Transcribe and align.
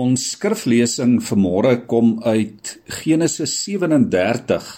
Ons 0.00 0.22
skriflesing 0.32 1.18
vanmôre 1.20 1.72
kom 1.90 2.12
uit 2.22 2.68
Genesis 3.02 3.52
37. 3.66 4.68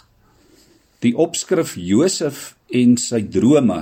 Die 1.04 1.12
opskrif 1.24 1.74
Josef 1.76 2.56
en 2.80 2.96
sy 2.98 3.20
drome. 3.36 3.76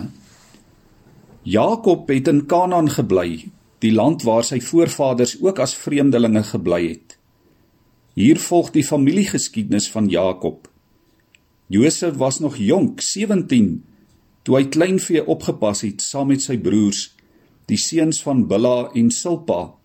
Jakob 1.46 2.10
het 2.12 2.28
in 2.28 2.42
Kanaan 2.50 2.90
gebly, 2.92 3.46
die 3.80 3.94
land 3.94 4.26
waar 4.28 4.44
sy 4.44 4.58
voorvaders 4.60 5.38
ook 5.40 5.62
as 5.64 5.76
vreemdelinge 5.78 6.44
gebly 6.50 6.82
het. 6.90 7.16
Hier 8.18 8.42
volg 8.50 8.74
die 8.76 8.84
familiegeskiedenis 8.84 9.88
van 9.94 10.12
Jakob. 10.12 10.68
Josef 11.72 12.20
was 12.20 12.42
nog 12.44 12.60
jonk, 12.60 13.00
17, 13.06 13.78
toe 14.44 14.60
hy 14.60 14.66
kleinvee 14.68 15.24
opgepas 15.24 15.86
het 15.86 16.04
saam 16.04 16.34
met 16.34 16.44
sy 16.44 16.60
broers, 16.60 17.06
die 17.70 17.80
seuns 17.80 18.20
van 18.26 18.48
Bilha 18.50 18.90
en 18.98 19.14
Silpa 19.14 19.79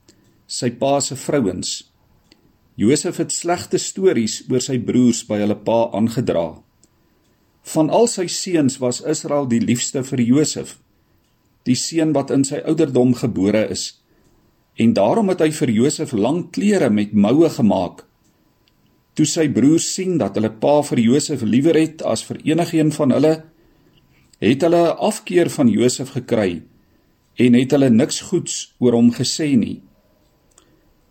sy 0.47 0.71
pa 0.79 0.99
se 1.01 1.15
vrouens. 1.15 1.83
Josef 2.75 3.17
het 3.21 3.31
slegte 3.31 3.79
stories 3.79 4.41
oor 4.51 4.61
sy 4.61 4.77
broers 4.83 5.23
by 5.27 5.39
hulle 5.41 5.57
pa 5.67 5.85
aangedra. 5.95 6.47
Van 7.73 7.89
al 7.89 8.09
sy 8.11 8.27
seuns 8.29 8.77
was 8.81 9.01
Israel 9.01 9.47
die 9.49 9.61
liefste 9.63 10.03
vir 10.05 10.21
Josef, 10.21 10.75
die 11.65 11.77
seun 11.79 12.11
wat 12.13 12.33
in 12.35 12.43
sy 12.45 12.59
ouderdom 12.67 13.15
gebore 13.17 13.63
is. 13.73 13.95
En 14.77 14.93
daarom 14.93 15.31
het 15.31 15.41
hy 15.41 15.49
vir 15.55 15.71
Josef 15.71 16.11
lang 16.13 16.49
klere 16.53 16.91
met 16.91 17.15
moue 17.15 17.49
gemaak. 17.49 18.03
Toe 19.15 19.25
sy 19.25 19.47
broers 19.49 19.87
sien 19.95 20.19
dat 20.19 20.35
hulle 20.35 20.51
pa 20.51 20.81
vir 20.83 20.99
Josef 20.99 21.45
liewer 21.47 21.79
het 21.79 22.03
as 22.03 22.25
vir 22.27 22.41
enigiemand 22.43 22.97
van 22.99 23.15
hulle, 23.15 23.35
het 24.43 24.61
hulle 24.61 24.83
'n 24.91 24.97
afkeer 24.99 25.49
van 25.49 25.69
Josef 25.71 26.11
gekry 26.11 26.61
en 27.35 27.53
het 27.53 27.71
hulle 27.71 27.89
niks 27.89 28.19
goeds 28.29 28.75
oor 28.79 28.93
hom 28.93 29.11
gesê 29.11 29.55
nie. 29.57 29.81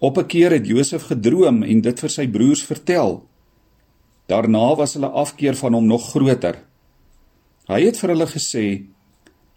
Op 0.04 0.18
'n 0.18 0.26
keer 0.26 0.50
het 0.50 0.66
Josef 0.66 1.02
gedroom 1.02 1.62
en 1.62 1.80
dit 1.80 2.00
vir 2.00 2.10
sy 2.10 2.26
broers 2.28 2.62
vertel. 2.62 3.24
Daarna 4.26 4.74
was 4.76 4.94
hulle 4.94 5.08
afkeer 5.08 5.56
van 5.56 5.72
hom 5.72 5.86
nog 5.86 6.10
groter. 6.10 6.56
Hy 7.66 7.80
het 7.84 7.98
vir 7.98 8.08
hulle 8.08 8.26
gesê: 8.26 8.84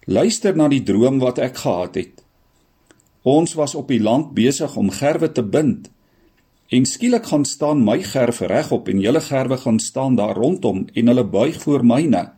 "Luister 0.06 0.56
na 0.56 0.68
die 0.68 0.84
droom 0.84 1.20
wat 1.20 1.38
ek 1.38 1.58
gehad 1.58 1.96
het. 1.96 2.24
Ons 3.24 3.54
was 3.54 3.76
op 3.76 3.88
die 3.88 4.00
land 4.00 4.34
besig 4.34 4.76
om 4.76 4.90
gerwe 4.90 5.32
te 5.32 5.44
bind 5.44 5.92
en 6.70 6.86
skielik 6.86 7.26
gaan 7.26 7.46
staan 7.46 7.84
my 7.84 8.04
gerwe 8.04 8.48
regop 8.48 8.88
en 8.88 9.00
julle 9.00 9.22
gerwe 9.22 9.58
gaan 9.58 9.80
staan 9.80 10.16
daar 10.16 10.36
rondom 10.36 10.88
en 10.94 11.08
hulle 11.08 11.24
buig 11.24 11.62
voor 11.62 11.86
myne." 11.86 12.32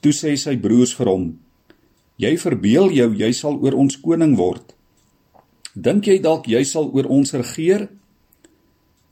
Toe 0.00 0.12
sê 0.12 0.36
sy 0.36 0.56
broers 0.56 0.94
vir 0.94 1.06
hom: 1.06 1.38
"Jy 2.16 2.38
verbeel 2.38 2.90
jou 2.90 3.14
jy 3.14 3.32
sal 3.32 3.58
oor 3.62 3.74
ons 3.74 4.00
koning 4.00 4.36
word." 4.36 4.77
Dink 5.74 6.06
jy 6.08 6.18
dalk 6.24 6.48
jy 6.48 6.62
sal 6.64 6.88
oor 6.94 7.08
ons 7.12 7.34
regeer? 7.34 7.88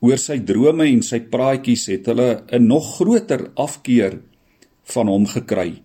Oor 0.01 0.17
sy 0.21 0.39
drome 0.45 0.87
en 0.89 1.01
sy 1.05 1.19
praatjies 1.29 1.87
het 1.89 2.07
hulle 2.09 2.43
'n 2.51 2.67
nog 2.67 2.97
groter 2.97 3.51
afkeer 3.55 4.21
van 4.93 5.07
hom 5.07 5.25
gekry. 5.25 5.81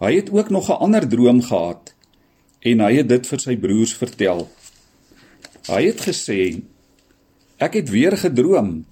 Hy 0.00 0.12
het 0.14 0.30
ook 0.30 0.50
nog 0.50 0.70
'n 0.70 0.80
ander 0.80 1.08
droom 1.08 1.42
gehad 1.42 1.94
en 2.60 2.80
hy 2.80 2.92
het 2.96 3.08
dit 3.08 3.26
vir 3.26 3.38
sy 3.40 3.56
broers 3.56 3.94
vertel. 3.94 4.48
Hy 5.68 5.82
het 5.86 6.00
gesê: 6.00 6.62
Ek 7.58 7.74
het 7.74 7.90
weer 7.90 8.16
gedroom. 8.16 8.84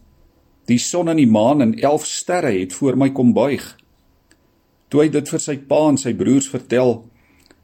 Die 0.66 0.78
son 0.78 1.08
en 1.08 1.16
die 1.16 1.26
maan 1.26 1.62
en 1.62 1.78
11 1.78 2.06
sterre 2.06 2.52
het 2.52 2.72
voor 2.72 2.96
my 2.96 3.10
kom 3.10 3.32
buig. 3.32 3.76
Toe 4.88 5.02
hy 5.02 5.08
dit 5.08 5.28
vir 5.28 5.40
sy 5.40 5.56
pa 5.56 5.88
en 5.88 5.96
sy 5.96 6.12
broers 6.14 6.48
vertel, 6.48 7.04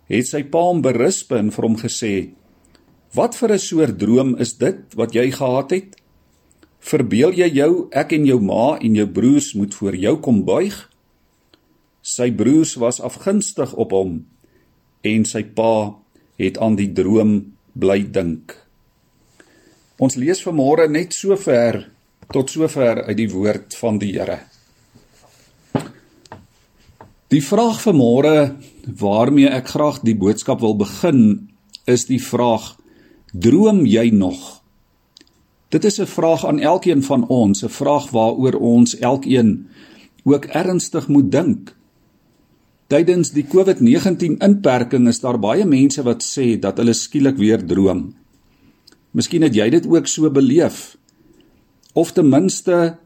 het 0.09 0.27
sy 0.27 0.43
pa 0.43 0.59
hom 0.59 0.81
berisp 0.83 1.33
en 1.33 1.51
vir 1.51 1.65
hom 1.65 1.77
gesê: 1.77 2.33
Wat 3.15 3.37
vir 3.39 3.53
'n 3.53 3.59
soort 3.59 3.99
droom 3.99 4.35
is 4.43 4.57
dit 4.59 4.95
wat 4.95 5.15
jy 5.15 5.31
gehad 5.31 5.71
het? 5.71 5.97
Verbeel 6.81 7.33
jy 7.33 7.49
jou 7.55 7.89
ek 7.93 8.13
en 8.13 8.27
jou 8.27 8.41
ma 8.41 8.79
en 8.79 8.95
jou 8.95 9.07
broers 9.07 9.55
moet 9.55 9.75
voor 9.75 9.95
jou 9.97 10.17
kom 10.21 10.45
buig? 10.45 10.91
Sy 12.03 12.31
broers 12.31 12.75
was 12.75 13.01
afgunstig 13.01 13.75
op 13.75 13.91
hom 13.91 14.27
en 15.03 15.25
sy 15.25 15.43
pa 15.45 15.95
het 16.39 16.59
aan 16.59 16.77
die 16.77 16.93
droom 16.93 17.55
bly 17.73 18.03
dink. 18.11 18.57
Ons 19.99 20.17
lees 20.17 20.43
vanmôre 20.43 20.91
net 20.91 21.15
sover 21.15 21.91
tot 22.33 22.51
sover 22.51 23.05
uit 23.05 23.17
die 23.17 23.31
woord 23.31 23.75
van 23.75 23.99
die 23.99 24.13
Here. 24.13 24.41
Die 27.29 27.43
vraag 27.43 27.79
vanmôre 27.83 28.57
waarmee 28.87 29.49
ek 29.49 29.69
graag 29.69 30.03
die 30.03 30.15
boodskap 30.15 30.61
wil 30.61 30.75
begin 30.75 31.49
is 31.87 32.07
die 32.07 32.21
vraag 32.21 32.75
Droom 33.35 33.83
jy 33.83 34.13
nog? 34.15 34.63
Dit 35.69 35.85
is 35.85 35.99
'n 36.01 36.07
vraag 36.07 36.47
aan 36.47 36.59
elkeen 36.59 37.03
van 37.03 37.27
ons, 37.29 37.65
'n 37.65 37.69
vraag 37.69 38.11
waaroor 38.11 38.55
ons 38.55 38.99
elkeen 38.99 39.67
ook 40.25 40.45
ernstig 40.45 41.09
moet 41.09 41.33
dink. 41.33 41.77
Tydens 42.87 43.31
die 43.31 43.47
COVID-19 43.47 44.39
inperking 44.39 45.09
is 45.09 45.21
daar 45.21 45.39
baie 45.39 45.65
mense 45.65 46.03
wat 46.03 46.23
sê 46.23 46.59
dat 46.59 46.77
hulle 46.77 46.93
skielik 46.93 47.37
weer 47.37 47.67
droom. 47.67 48.15
Miskien 49.11 49.43
het 49.43 49.55
jy 49.55 49.71
dit 49.71 49.87
ook 49.87 50.07
so 50.07 50.31
beleef. 50.31 50.97
Of 51.93 52.13
ten 52.13 52.29
minste 52.29 52.99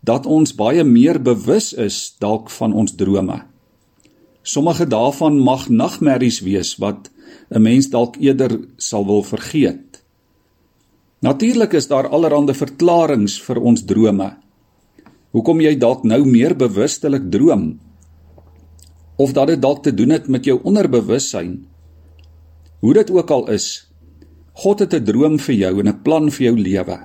dat 0.00 0.26
ons 0.26 0.54
baie 0.54 0.84
meer 0.84 1.22
bewus 1.22 1.72
is 1.72 2.14
dalk 2.18 2.50
van 2.50 2.72
ons 2.72 2.94
drome. 2.94 3.42
Sommige 4.42 4.86
daarvan 4.86 5.38
mag 5.38 5.68
nagmerries 5.68 6.40
wees 6.40 6.76
wat 6.76 7.10
'n 7.50 7.62
mens 7.62 7.90
dalk 7.90 8.16
eerder 8.16 8.60
sal 8.76 9.06
wil 9.06 9.22
vergeet. 9.22 10.02
Natuurlik 11.20 11.72
is 11.72 11.86
daar 11.86 12.08
allerlei 12.08 12.54
verklaringe 12.54 13.40
vir 13.46 13.60
ons 13.60 13.84
drome. 13.84 14.36
Hoekom 15.30 15.60
jy 15.60 15.76
dalk 15.78 16.02
nou 16.04 16.24
meer 16.24 16.56
bewustelik 16.56 17.30
droom? 17.30 17.78
Of 19.16 19.32
dat 19.32 19.46
dit 19.46 19.62
dalk 19.62 19.82
te 19.82 19.94
doen 19.94 20.10
het 20.10 20.28
met 20.28 20.44
jou 20.44 20.58
onderbewussyn? 20.62 21.66
Hoe 22.80 22.94
dit 22.94 23.10
ook 23.10 23.30
al 23.30 23.48
is, 23.48 23.86
God 24.52 24.78
het 24.78 24.94
'n 24.94 25.04
droom 25.04 25.38
vir 25.38 25.54
jou 25.54 25.80
en 25.80 25.88
'n 25.88 26.02
plan 26.02 26.30
vir 26.30 26.44
jou 26.44 26.58
lewe. 26.58 26.98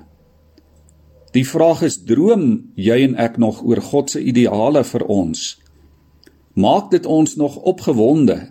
Die 1.32 1.46
vraag 1.46 1.82
is: 1.82 2.04
droom 2.04 2.72
jy 2.76 3.04
en 3.04 3.16
ek 3.16 3.38
nog 3.38 3.64
oor 3.64 3.82
God 3.82 4.10
se 4.10 4.22
ideale 4.24 4.84
vir 4.84 5.06
ons? 5.06 5.58
Maak 6.54 6.92
dit 6.92 7.06
ons 7.06 7.36
nog 7.36 7.56
opgewonde 7.56 8.50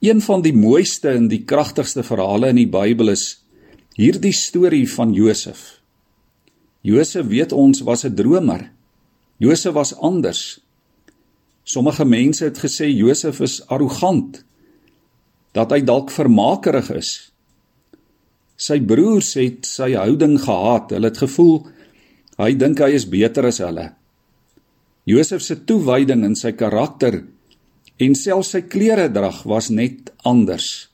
Een 0.00 0.22
van 0.24 0.40
die 0.40 0.54
mooiste 0.56 1.10
en 1.12 1.28
die 1.28 1.42
kragtigste 1.44 2.02
verhale 2.02 2.48
in 2.54 2.56
die 2.56 2.68
Bybel 2.68 3.12
is 3.12 3.42
hierdie 4.00 4.32
storie 4.32 4.86
van 4.88 5.12
Josef. 5.12 5.80
Josef 6.80 7.26
weet 7.28 7.52
ons 7.52 7.82
was 7.84 8.04
'n 8.04 8.14
dromer. 8.14 8.70
Josef 9.36 9.74
was 9.74 9.94
anders. 9.94 10.60
Sommige 11.64 12.04
mense 12.04 12.44
het 12.44 12.58
gesê 12.58 12.88
Josef 12.88 13.40
is 13.40 13.60
arrogant, 13.68 14.44
dat 15.52 15.70
hy 15.70 15.80
dalk 15.80 16.10
vermakerig 16.10 16.90
is. 16.90 17.32
Sy 18.56 18.80
broers 18.80 19.34
het 19.34 19.66
sy 19.66 19.92
houding 19.92 20.40
gehaat. 20.40 20.90
Hulle 20.90 21.08
het 21.08 21.18
gevoel 21.18 21.66
hy 22.38 22.54
dink 22.54 22.78
hy 22.78 22.94
is 22.96 23.08
beter 23.08 23.46
as 23.46 23.58
hulle. 23.58 23.92
Josef 25.04 25.42
se 25.42 25.56
toewyding 25.64 26.24
en 26.24 26.36
sy 26.36 26.52
karakter 26.52 27.24
en 28.00 28.16
selfs 28.16 28.54
sy 28.54 28.62
klere 28.72 29.08
drag 29.12 29.42
was 29.48 29.68
net 29.70 30.12
anders. 30.24 30.88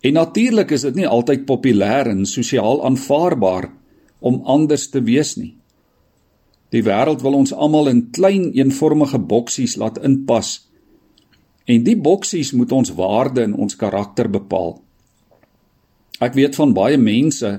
En 0.00 0.14
natuurlik 0.16 0.72
is 0.72 0.86
dit 0.86 1.02
nie 1.02 1.08
altyd 1.08 1.44
populêr 1.48 2.08
en 2.12 2.24
sosiaal 2.26 2.84
aanvaarbaar 2.86 3.68
om 4.18 4.40
anders 4.46 4.88
te 4.90 5.02
wees 5.04 5.36
nie. 5.36 5.54
Die 6.72 6.84
wêreld 6.84 7.22
wil 7.24 7.38
ons 7.38 7.52
almal 7.52 7.88
in 7.92 8.08
klein 8.12 8.50
eenvormige 8.56 9.18
boksies 9.18 9.76
laat 9.80 10.00
inpas. 10.04 10.58
En 11.68 11.84
die 11.84 11.96
boksies 11.96 12.52
moet 12.56 12.72
ons 12.72 12.92
waarde 12.96 13.44
en 13.44 13.56
ons 13.56 13.76
karakter 13.76 14.28
bepaal. 14.30 14.78
Ek 16.20 16.36
weet 16.36 16.56
van 16.58 16.74
baie 16.76 16.98
mense 17.00 17.50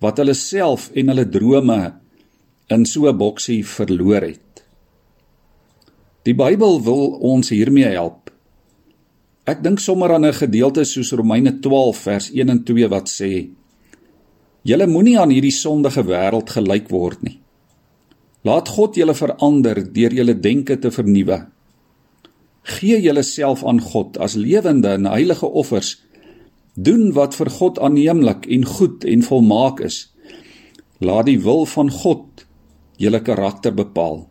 wat 0.00 0.20
hulle 0.20 0.36
self 0.36 0.88
en 0.96 1.12
hulle 1.12 1.28
drome 1.28 1.80
in 2.70 2.86
so 2.86 3.08
'n 3.08 3.16
boksie 3.16 3.64
verloor 3.66 4.22
het. 4.22 4.49
Die 6.28 6.34
Bybel 6.36 6.82
wil 6.84 7.14
ons 7.24 7.48
hiermee 7.48 7.88
help. 7.94 8.28
Ek 9.48 9.62
dink 9.64 9.80
sommer 9.80 10.12
aan 10.12 10.26
'n 10.26 10.36
gedeelte 10.36 10.84
soos 10.84 11.12
Romeine 11.12 11.60
12 11.60 11.96
vers 11.96 12.30
1 12.30 12.48
en 12.48 12.64
2 12.64 12.88
wat 12.88 13.08
sê: 13.08 13.48
Julle 14.62 14.86
moenie 14.86 15.18
aan 15.18 15.30
hierdie 15.30 15.54
sondige 15.54 16.04
wêreld 16.04 16.50
gelyk 16.50 16.90
word 16.90 17.22
nie. 17.22 17.40
Laat 18.44 18.68
God 18.68 18.96
julle 18.96 19.14
verander 19.14 19.92
deur 19.92 20.12
julle 20.12 20.40
denke 20.40 20.78
te 20.78 20.90
vernuwe. 20.90 21.46
Gee 22.62 23.00
julleself 23.00 23.64
aan 23.64 23.80
God 23.80 24.18
as 24.18 24.34
lewende 24.34 24.88
en 24.88 25.04
heilige 25.04 25.46
offers. 25.46 26.02
Doen 26.74 27.12
wat 27.12 27.34
vir 27.34 27.50
God 27.50 27.78
aanneemlik 27.78 28.46
en 28.46 28.64
goed 28.64 29.04
en 29.04 29.22
volmaak 29.22 29.80
is. 29.80 30.12
Laat 31.00 31.26
die 31.26 31.40
wil 31.40 31.66
van 31.66 31.90
God 31.90 32.46
julle 32.96 33.22
karakter 33.22 33.74
bepaal. 33.74 34.29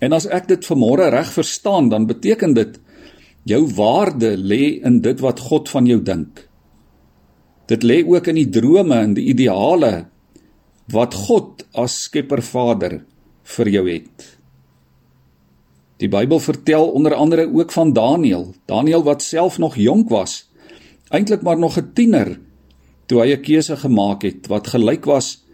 En 0.00 0.12
as 0.12 0.26
ek 0.28 0.48
dit 0.48 0.66
vanmôre 0.68 1.08
reg 1.12 1.30
verstaan, 1.32 1.88
dan 1.88 2.06
beteken 2.06 2.54
dit 2.54 2.78
jou 3.48 3.62
waarde 3.76 4.34
lê 4.36 4.76
in 4.84 5.00
dit 5.00 5.20
wat 5.22 5.40
God 5.48 5.70
van 5.72 5.86
jou 5.86 6.00
dink. 6.02 6.48
Dit 7.70 7.82
lê 7.82 8.02
ook 8.06 8.28
in 8.30 8.38
die 8.38 8.50
drome 8.50 8.98
en 8.98 9.14
die 9.16 9.28
ideale 9.32 10.06
wat 10.92 11.14
God 11.26 11.64
as 11.74 11.96
Skepper 12.06 12.42
Vader 12.42 13.00
vir 13.56 13.70
jou 13.70 13.84
het. 13.88 14.26
Die 15.96 16.10
Bybel 16.12 16.42
vertel 16.42 16.90
onder 16.92 17.14
andere 17.16 17.46
ook 17.48 17.72
van 17.72 17.92
Daniël, 17.96 18.52
Daniël 18.68 19.02
wat 19.06 19.24
self 19.24 19.58
nog 19.58 19.78
jonk 19.80 20.10
was, 20.12 20.44
eintlik 21.10 21.42
maar 21.42 21.58
nog 21.58 21.78
'n 21.78 21.92
tiener 21.94 22.40
toe 23.06 23.22
hy 23.22 23.32
'n 23.32 23.42
keuse 23.42 23.76
gemaak 23.76 24.22
het 24.22 24.46
wat 24.46 24.66
gelyk 24.66 25.04
was 25.04 25.44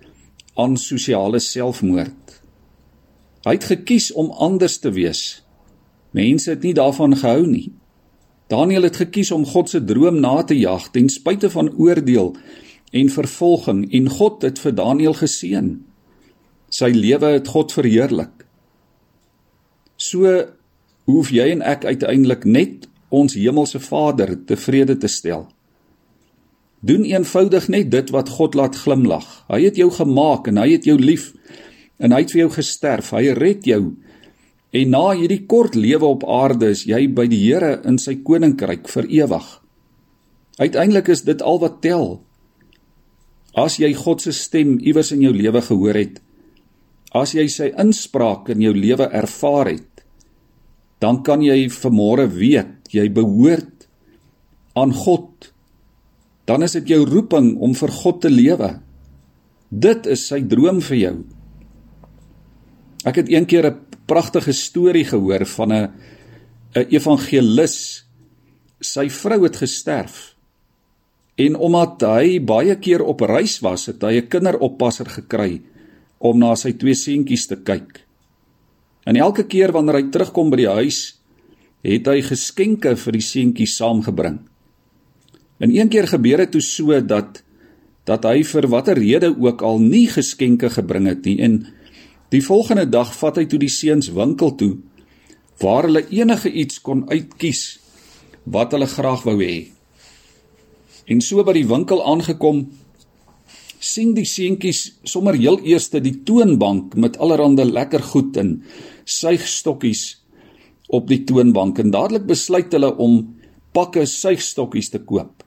aan 0.56 0.77
sosiale 0.77 1.38
selfmoord. 1.38 2.22
Hy 3.43 3.56
het 3.59 3.71
gekies 3.71 4.12
om 4.12 4.31
anders 4.31 4.79
te 4.79 4.93
wees. 4.94 5.43
Mense 6.15 6.50
het 6.50 6.62
nie 6.62 6.75
daarvan 6.75 7.17
gehou 7.17 7.47
nie. 7.47 7.73
Daniël 8.53 8.83
het 8.87 9.00
gekies 9.00 9.31
om 9.33 9.47
God 9.49 9.71
se 9.71 9.81
droom 9.85 10.21
na 10.21 10.43
te 10.43 10.59
jag 10.59 10.91
ten 10.93 11.09
spyte 11.09 11.50
van 11.50 11.73
oordeel 11.77 12.35
en 12.93 13.09
vervolging 13.09 13.87
en 13.93 14.11
God 14.12 14.43
het 14.43 14.61
vir 14.61 14.75
Daniël 14.77 15.17
geseën. 15.17 15.71
Sy 16.73 16.91
lewe 16.93 17.33
het 17.39 17.49
God 17.49 17.73
verheerlik. 17.73 18.44
So 19.97 20.29
hoef 21.09 21.33
jy 21.33 21.49
en 21.55 21.65
ek 21.65 21.87
uiteindelik 21.88 22.45
net 22.45 22.88
ons 23.12 23.35
hemelse 23.37 23.81
Vader 23.81 24.37
tevrede 24.47 24.97
te 25.00 25.09
stel. 25.09 25.49
Doen 26.83 27.05
eenvoudig 27.06 27.69
net 27.71 27.91
dit 27.91 28.11
wat 28.11 28.33
God 28.37 28.56
laat 28.59 28.77
glimlag. 28.77 29.27
Hy 29.49 29.61
het 29.65 29.79
jou 29.79 29.91
gemaak 29.95 30.49
en 30.50 30.59
hy 30.59 30.73
het 30.75 30.88
jou 30.88 30.97
lief 30.99 31.31
en 32.02 32.14
hy 32.14 32.25
het 32.25 32.34
vir 32.34 32.44
jou 32.44 32.50
gesterf. 32.56 33.12
Hy 33.14 33.34
red 33.38 33.66
jou. 33.69 33.94
En 34.72 34.93
na 34.94 35.04
hierdie 35.14 35.44
kort 35.46 35.76
lewe 35.78 36.08
op 36.08 36.26
aarde 36.26 36.72
is 36.75 36.87
jy 36.88 37.04
by 37.14 37.28
die 37.31 37.40
Here 37.44 37.76
in 37.88 38.00
sy 38.00 38.19
koninkryk 38.25 38.88
vir 38.90 39.08
ewig. 39.22 39.49
Uiteindelik 40.58 41.12
is 41.12 41.25
dit 41.28 41.43
al 41.44 41.60
wat 41.62 41.81
tel. 41.84 42.22
As 43.54 43.78
jy 43.78 43.93
God 43.94 44.25
se 44.25 44.32
stem 44.32 44.78
iewers 44.81 45.12
in 45.12 45.22
jou 45.25 45.32
lewe 45.37 45.60
gehoor 45.62 45.99
het, 46.00 46.20
as 47.12 47.34
jy 47.37 47.44
sy 47.52 47.69
inspraak 47.76 48.49
in 48.52 48.64
jou 48.64 48.72
lewe 48.72 49.06
ervaar 49.12 49.75
het, 49.75 50.04
dan 51.04 51.20
kan 51.26 51.43
jy 51.44 51.69
vanmôre 51.69 52.28
weet 52.32 52.93
jy 52.94 53.08
behoort 53.12 53.88
aan 54.78 54.93
God 54.96 55.52
dan 56.44 56.64
is 56.66 56.75
dit 56.76 56.94
jou 56.94 57.04
roeping 57.06 57.54
om 57.62 57.75
vir 57.78 57.93
God 58.02 58.22
te 58.25 58.31
lewe. 58.31 58.75
Dit 59.70 60.08
is 60.10 60.26
sy 60.28 60.43
droom 60.44 60.82
vir 60.84 60.99
jou. 60.99 61.14
Ek 63.04 63.19
het 63.19 63.28
eendag 63.28 63.64
'n 63.66 63.78
pragtige 64.06 64.52
storie 64.52 65.04
gehoor 65.04 65.46
van 65.46 65.72
'n 65.72 65.90
'n 66.75 66.87
evangelis. 66.88 68.06
Sy 68.81 69.08
vrou 69.08 69.43
het 69.43 69.56
gesterf. 69.56 70.34
En 71.37 71.56
omdat 71.56 72.00
hy 72.00 72.40
baie 72.44 72.76
keer 72.78 73.02
op 73.02 73.20
reis 73.20 73.60
was, 73.60 73.87
het 73.87 74.02
hy 74.02 74.20
'n 74.20 74.28
kinderoppasser 74.28 75.06
gekry 75.06 75.62
om 76.19 76.38
na 76.38 76.54
sy 76.54 76.72
twee 76.72 76.94
seentjies 76.94 77.46
te 77.46 77.56
kyk. 77.56 78.06
En 79.04 79.16
elke 79.16 79.46
keer 79.46 79.72
wanneer 79.72 79.94
hy 79.94 80.10
terugkom 80.10 80.50
by 80.50 80.56
die 80.56 80.69
huis, 80.69 81.19
het 81.82 82.06
hy 82.06 82.22
geskenke 82.22 82.96
vir 82.96 83.12
die 83.12 83.25
seentjies 83.26 83.76
saamgebring. 83.76 84.38
En 85.58 85.75
een 85.75 85.88
keer 85.88 86.06
gebeur 86.06 86.37
dit 86.37 86.50
toe 86.50 86.60
so 86.60 87.00
dat 87.00 87.43
dat 88.04 88.25
hy 88.25 88.43
vir 88.43 88.66
watter 88.66 88.99
rede 88.99 89.31
ook 89.31 89.62
al 89.62 89.78
nie 89.78 90.08
geskenke 90.10 90.70
gebring 90.70 91.06
het 91.06 91.25
nie 91.25 91.38
en 91.38 91.66
die 92.32 92.40
volgende 92.40 92.87
dag 92.88 93.12
vat 93.12 93.37
hy 93.37 93.44
toe 93.46 93.61
die 93.61 93.73
seuns 93.73 94.08
winkel 94.17 94.55
toe 94.56 94.73
waar 95.62 95.87
hulle 95.87 96.06
enige 96.11 96.50
iets 96.50 96.81
kon 96.82 97.05
uitkies 97.11 97.62
wat 98.50 98.73
hulle 98.75 98.88
graag 98.90 99.23
wou 99.29 99.37
hê. 99.38 99.69
En 101.06 101.20
so 101.23 101.44
by 101.44 101.55
die 101.55 101.69
winkel 101.69 102.00
aangekom 102.02 102.64
sien 103.82 104.14
die 104.17 104.26
seentjies 104.26 104.81
sommer 105.08 105.37
heel 105.38 105.58
eers 105.67 105.90
die 105.93 106.23
toonbank 106.26 106.96
met 106.96 107.19
allerlei 107.19 107.67
lekker 107.69 108.02
goed 108.12 108.37
en 108.40 108.62
suigstokkies 109.05 110.05
op 110.93 111.08
die 111.08 111.23
toonbank 111.26 111.78
en 111.82 111.93
dadelik 111.94 112.26
besluit 112.28 112.73
hulle 112.73 112.93
om 112.96 113.35
pakke 113.73 114.06
suigstokkies 114.06 114.93
te 114.93 115.00
koop. 115.05 115.43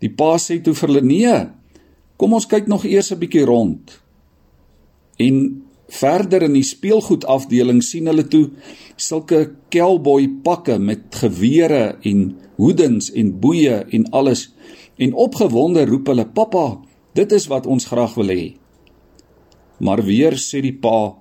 Die 0.00 0.12
pa 0.12 0.36
sê 0.38 0.60
toe 0.62 0.74
vir 0.74 0.88
hulle: 0.88 1.02
"Nee, 1.02 1.46
kom 2.16 2.34
ons 2.34 2.46
kyk 2.46 2.66
nog 2.68 2.84
eers 2.84 3.12
'n 3.12 3.18
bietjie 3.18 3.44
rond." 3.44 4.00
En 5.18 5.63
verder 5.88 6.42
in 6.42 6.54
die 6.56 6.64
speelgoedafdeling 6.64 7.82
sien 7.84 8.08
hulle 8.08 8.24
toe 8.28 8.48
sulke 8.96 9.56
cowboy 9.74 10.28
pakke 10.44 10.78
met 10.78 11.14
gewere 11.20 11.96
en 12.02 12.30
hoedens 12.56 13.10
en 13.12 13.34
boeye 13.40 13.84
en 13.90 14.06
alles. 14.12 14.48
En 14.96 15.14
opgewonde 15.14 15.84
roep 15.86 16.06
hulle: 16.06 16.26
"Pappa, 16.26 16.80
dit 17.14 17.32
is 17.32 17.46
wat 17.46 17.66
ons 17.66 17.86
graag 17.86 18.14
wil 18.14 18.30
hê." 18.30 18.54
Maar 19.78 20.02
weer 20.02 20.32
sê 20.32 20.60
die 20.62 20.78
pa: 20.78 21.14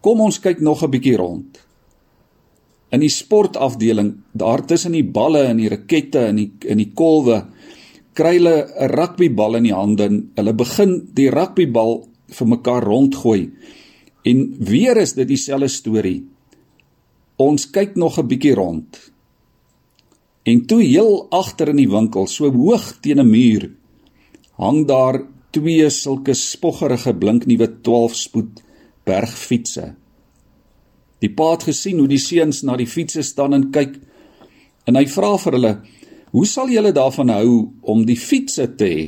"Kom 0.00 0.20
ons 0.20 0.40
kyk 0.40 0.60
nog 0.60 0.82
'n 0.82 0.90
bietjie 0.90 1.16
rond." 1.16 1.66
In 2.90 3.00
die 3.00 3.08
sportafdeling, 3.08 4.16
daar 4.32 4.66
tussen 4.66 4.92
die 4.92 5.04
balle 5.04 5.44
en 5.44 5.56
die 5.56 5.68
rakette 5.68 6.26
en 6.26 6.36
die 6.36 6.52
in 6.66 6.78
die 6.78 6.92
kolwe, 6.94 7.46
kry 8.14 8.36
hulle 8.36 8.66
'n 8.66 8.90
rugbybal 8.90 9.56
in 9.56 9.62
die 9.62 9.74
hande 9.74 10.04
en 10.04 10.30
hulle 10.36 10.52
begin 10.52 11.08
die 11.14 11.30
rugbybal 11.30 12.08
vir 12.34 12.48
mekaar 12.48 12.84
rondgooi. 12.86 13.50
En 14.24 14.42
weer 14.58 14.96
is 15.00 15.14
dit 15.16 15.28
dieselfde 15.28 15.68
storie. 15.68 16.20
Ons 17.40 17.70
kyk 17.70 17.96
nog 17.96 18.18
'n 18.18 18.26
bietjie 18.26 18.54
rond. 18.54 18.98
En 20.44 20.66
toe 20.66 20.82
heel 20.82 21.26
agter 21.30 21.68
in 21.68 21.76
die 21.76 21.88
winkel, 21.90 22.26
so 22.26 22.50
hoog 22.50 23.00
teen 23.00 23.20
'n 23.20 23.30
muur, 23.30 23.70
hang 24.56 24.86
daar 24.86 25.26
twee 25.50 25.90
sulke 25.90 26.34
spoggerige 26.34 27.14
blinknuwe 27.14 27.68
12-spoed 27.82 28.62
bergfietsse. 29.04 29.94
Die 31.18 31.30
pa 31.30 31.50
het 31.50 31.62
gesien 31.62 31.98
hoe 31.98 32.08
die 32.08 32.18
seuns 32.18 32.62
na 32.62 32.76
die 32.76 32.86
fietsse 32.86 33.22
staan 33.22 33.54
en 33.54 33.70
kyk 33.70 33.98
en 34.86 34.96
hy 34.96 35.06
vra 35.06 35.36
vir 35.38 35.52
hulle 35.52 35.80
Hoe 36.30 36.46
sal 36.46 36.70
julle 36.70 36.92
daarvan 36.94 37.32
hou 37.34 37.54
om 37.82 38.04
die 38.06 38.18
fietsse 38.18 38.68
te 38.78 38.86
hê? 38.86 39.06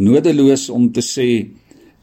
Nodeloos 0.00 0.70
om 0.72 0.88
te 0.92 1.02
sê 1.04 1.28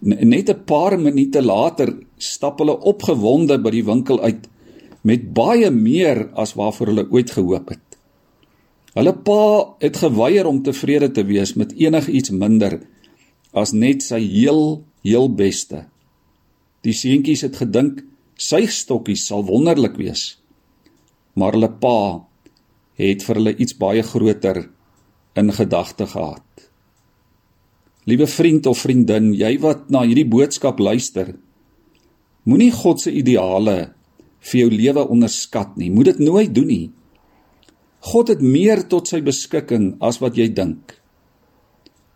net 0.01 0.49
'n 0.49 0.63
paar 0.65 0.97
minute 0.99 1.41
later 1.41 1.89
stap 2.17 2.59
hulle 2.59 2.77
opgewonde 2.91 3.57
by 3.57 3.71
die 3.71 3.83
winkel 3.83 4.21
uit 4.21 4.47
met 5.03 5.33
baie 5.33 5.69
meer 5.71 6.29
as 6.33 6.53
waarvoor 6.53 6.87
hulle 6.87 7.09
ooit 7.09 7.31
gehoop 7.31 7.69
het. 7.69 7.87
Hulle 8.97 9.13
pa 9.13 9.75
het 9.79 9.97
geweier 9.97 10.47
om 10.47 10.63
tevrede 10.63 11.11
te 11.11 11.23
wees 11.23 11.55
met 11.55 11.73
enigiets 11.73 12.31
minder 12.33 12.79
as 13.53 13.73
net 13.73 14.03
sy 14.03 14.19
heel 14.21 14.83
heel 15.05 15.29
beste. 15.29 15.85
Die 16.83 16.93
seentjies 16.93 17.45
het 17.45 17.55
gedink 17.61 18.03
sy 18.37 18.65
stokkies 18.65 19.27
sal 19.29 19.45
wonderlik 19.47 19.97
wees. 19.97 20.37
Maar 21.33 21.57
hulle 21.57 21.71
pa 21.81 22.25
het 22.97 23.23
vir 23.23 23.39
hulle 23.39 23.55
iets 23.57 23.77
baie 23.77 24.03
groter 24.03 24.69
in 25.37 25.53
gedagte 25.53 26.07
gehad. 26.09 26.46
Liewe 28.07 28.27
vriend 28.31 28.67
of 28.71 28.79
vriendin, 28.79 29.33
jy 29.35 29.57
wat 29.59 29.89
na 29.91 30.05
hierdie 30.07 30.27
boodskap 30.27 30.79
luister, 30.79 31.33
moenie 32.47 32.71
God 32.71 33.03
se 33.03 33.11
ideale 33.11 33.91
vir 34.47 34.61
jou 34.61 34.69
lewe 34.71 35.03
onderskat 35.11 35.75
nie. 35.75 35.89
Moet 35.91 36.13
dit 36.13 36.21
nooit 36.29 36.53
doen 36.55 36.69
nie. 36.71 36.85
God 38.07 38.31
het 38.31 38.43
meer 38.43 38.85
tot 38.87 39.09
sy 39.11 39.19
beskikking 39.25 39.97
as 39.99 40.21
wat 40.23 40.37
jy 40.39 40.47
dink. 40.55 40.95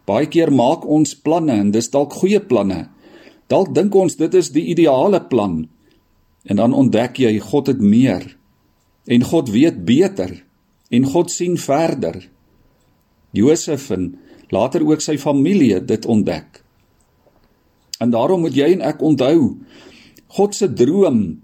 Baie 0.08 0.30
keer 0.32 0.52
maak 0.54 0.86
ons 0.88 1.14
planne 1.26 1.58
en 1.60 1.72
dis 1.76 1.92
dalk 1.92 2.16
goeie 2.22 2.40
planne. 2.40 2.86
Dalk 3.52 3.74
dink 3.76 3.96
ons 3.96 4.16
dit 4.16 4.34
is 4.40 4.52
die 4.56 4.70
ideale 4.72 5.20
plan. 5.28 5.66
En 6.48 6.62
dan 6.62 6.74
ontdek 6.74 7.20
jy 7.20 7.36
God 7.52 7.74
het 7.74 7.84
meer 7.84 8.24
en 9.12 9.26
God 9.28 9.50
weet 9.52 9.82
beter 9.86 10.38
en 10.94 11.08
God 11.12 11.32
sien 11.34 11.58
verder. 11.60 12.22
Josef 13.36 13.90
en 13.92 14.14
later 14.52 14.84
ook 14.86 15.02
sy 15.02 15.18
familie 15.18 15.80
dit 15.86 16.06
ontdek. 16.06 16.62
En 18.02 18.12
daarom 18.12 18.44
moet 18.46 18.56
jy 18.56 18.72
en 18.76 18.84
ek 18.86 19.02
onthou 19.02 19.58
God 20.32 20.56
se 20.56 20.70
droom 20.74 21.42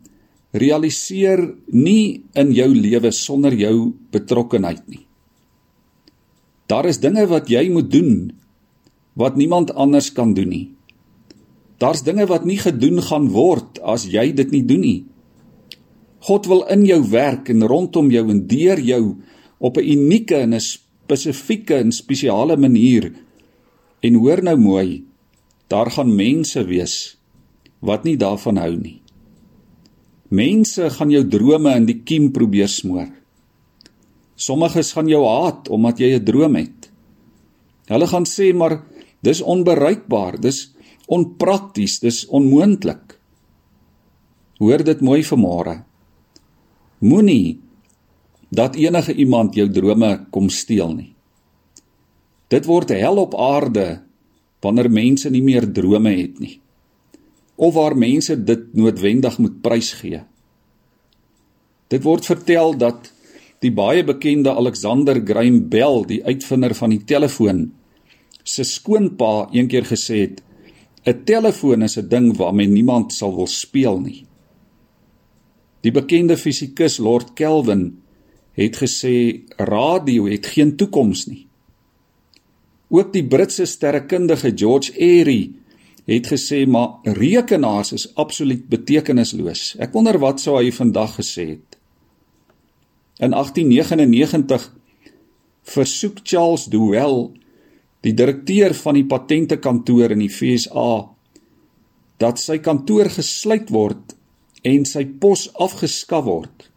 realiseer 0.56 1.42
nie 1.76 2.24
in 2.40 2.54
jou 2.56 2.70
lewe 2.72 3.12
sonder 3.12 3.54
jou 3.54 3.94
betrokkenheid 4.16 4.86
nie. 4.88 5.04
Daar 6.68 6.88
is 6.88 7.00
dinge 7.04 7.26
wat 7.28 7.52
jy 7.52 7.68
moet 7.72 7.92
doen 7.92 8.32
wat 9.18 9.36
niemand 9.36 9.74
anders 9.74 10.12
kan 10.14 10.34
doen 10.38 10.50
nie. 10.52 10.66
Daar's 11.82 12.04
dinge 12.06 12.26
wat 12.30 12.46
nie 12.46 12.58
gedoen 12.58 13.02
gaan 13.06 13.30
word 13.34 13.80
as 13.86 14.08
jy 14.10 14.32
dit 14.36 14.52
nie 14.54 14.64
doen 14.66 14.82
nie. 14.82 15.00
God 16.28 16.48
wil 16.50 16.64
in 16.74 16.84
jou 16.86 17.00
werk 17.12 17.50
en 17.54 17.66
rondom 17.70 18.10
jou 18.12 18.26
en 18.34 18.42
deur 18.50 18.80
jou 18.82 19.04
op 19.60 19.78
'n 19.78 19.86
unieke 19.86 20.36
en 20.36 20.54
'n 20.54 20.60
spesifieke 21.08 21.80
en 21.80 21.94
spesiale 21.96 22.58
manier. 22.60 23.14
En 24.04 24.20
hoor 24.20 24.44
nou 24.44 24.58
mooi, 24.60 25.06
daar 25.72 25.90
gaan 25.92 26.12
mense 26.16 26.64
wees 26.68 27.16
wat 27.80 28.04
nie 28.04 28.18
daarvan 28.20 28.58
hou 28.60 28.74
nie. 28.76 28.98
Mense 30.28 30.90
gaan 30.92 31.12
jou 31.14 31.24
drome 31.30 31.72
in 31.78 31.86
die 31.88 32.02
kiem 32.04 32.32
probeer 32.36 32.68
smoor. 32.68 33.08
Sommiges 34.36 34.92
gaan 34.98 35.08
jou 35.08 35.24
haat 35.24 35.70
omdat 35.70 36.00
jy 36.00 36.18
'n 36.18 36.26
droom 36.26 36.56
het. 36.56 36.90
Hulle 37.88 38.08
gaan 38.08 38.26
sê 38.26 38.54
maar 38.54 38.84
dis 39.22 39.42
onbereikbaar, 39.42 40.42
dis 40.42 40.74
onprakties, 41.08 42.00
dis 42.00 42.26
onmoontlik. 42.28 43.20
Hoor 44.60 44.84
dit 44.84 45.02
mooi 45.02 45.24
vanmôre. 45.24 45.84
Moenie 47.00 47.62
dat 48.50 48.76
enige 48.76 49.14
iemand 49.14 49.56
jou 49.56 49.68
drome 49.72 50.26
kom 50.32 50.50
steel 50.50 50.94
nie. 50.96 51.14
Dit 52.48 52.66
word 52.66 52.94
hel 52.96 53.20
op 53.20 53.36
aarde 53.36 54.04
wanneer 54.64 54.90
mense 54.92 55.30
nie 55.30 55.44
meer 55.44 55.68
drome 55.72 56.14
het 56.16 56.40
nie. 56.40 56.58
Of 57.56 57.74
waar 57.76 57.98
mense 57.98 58.36
dit 58.44 58.74
noodwendig 58.78 59.38
moet 59.38 59.62
prysgee. 59.62 60.22
Dit 61.88 62.04
word 62.04 62.26
vertel 62.26 62.76
dat 62.78 63.12
die 63.64 63.72
baie 63.74 64.04
bekende 64.06 64.54
Alexander 64.54 65.20
Graham 65.26 65.64
Bell, 65.70 66.04
die 66.08 66.22
uitvinder 66.26 66.76
van 66.78 66.94
die 66.94 67.04
telefoon, 67.10 67.72
se 68.44 68.64
skoonpa 68.64 69.50
eendag 69.52 69.90
gesê 69.92 70.20
het: 70.22 70.44
"’n 71.06 71.24
Telefoon 71.26 71.84
is 71.84 71.98
'n 71.98 72.08
ding 72.10 72.38
waarmee 72.38 72.68
niemand 72.68 73.14
sal 73.14 73.36
wil 73.36 73.48
speel 73.48 74.00
nie." 74.00 74.26
Die 75.82 75.92
bekende 75.92 76.38
fisikus 76.38 76.98
Lord 76.98 77.34
Kelvin 77.34 77.98
het 78.58 78.80
gesê 78.82 79.44
radio 79.58 80.26
het 80.26 80.50
geen 80.56 80.76
toekoms 80.78 81.28
nie. 81.30 81.46
Ook 82.90 83.12
die 83.14 83.26
Britse 83.28 83.66
sterrekundige 83.66 84.54
George 84.56 84.94
Airy 84.98 85.52
het 86.08 86.30
gesê 86.32 86.64
maar 86.66 87.04
rekenaars 87.04 87.92
is 87.92 88.08
absoluut 88.16 88.68
betekenisloos. 88.72 89.76
Ek 89.80 89.92
wonder 89.94 90.18
wat 90.24 90.40
sou 90.42 90.56
hy 90.58 90.72
vandag 90.72 91.18
gesê 91.20 91.50
het. 91.58 91.78
In 93.20 93.34
1899 93.36 94.70
versoek 95.68 96.24
Charles 96.24 96.66
Duell, 96.72 97.28
die 98.06 98.14
direkteur 98.16 98.76
van 98.78 98.96
die 98.96 99.06
patentekantoor 99.10 100.16
in 100.16 100.24
die 100.24 100.32
FSA, 100.32 101.10
dat 102.22 102.40
sy 102.40 102.58
kantoor 102.64 103.12
gesluit 103.14 103.70
word 103.74 104.16
en 104.66 104.86
sy 104.88 105.04
pos 105.20 105.48
afgeskaf 105.60 106.24
word. 106.26 106.70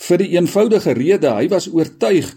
Vir 0.00 0.22
die 0.22 0.30
eenvoudige 0.36 0.94
rede 0.96 1.32
hy 1.36 1.48
was 1.52 1.68
oortuig 1.68 2.32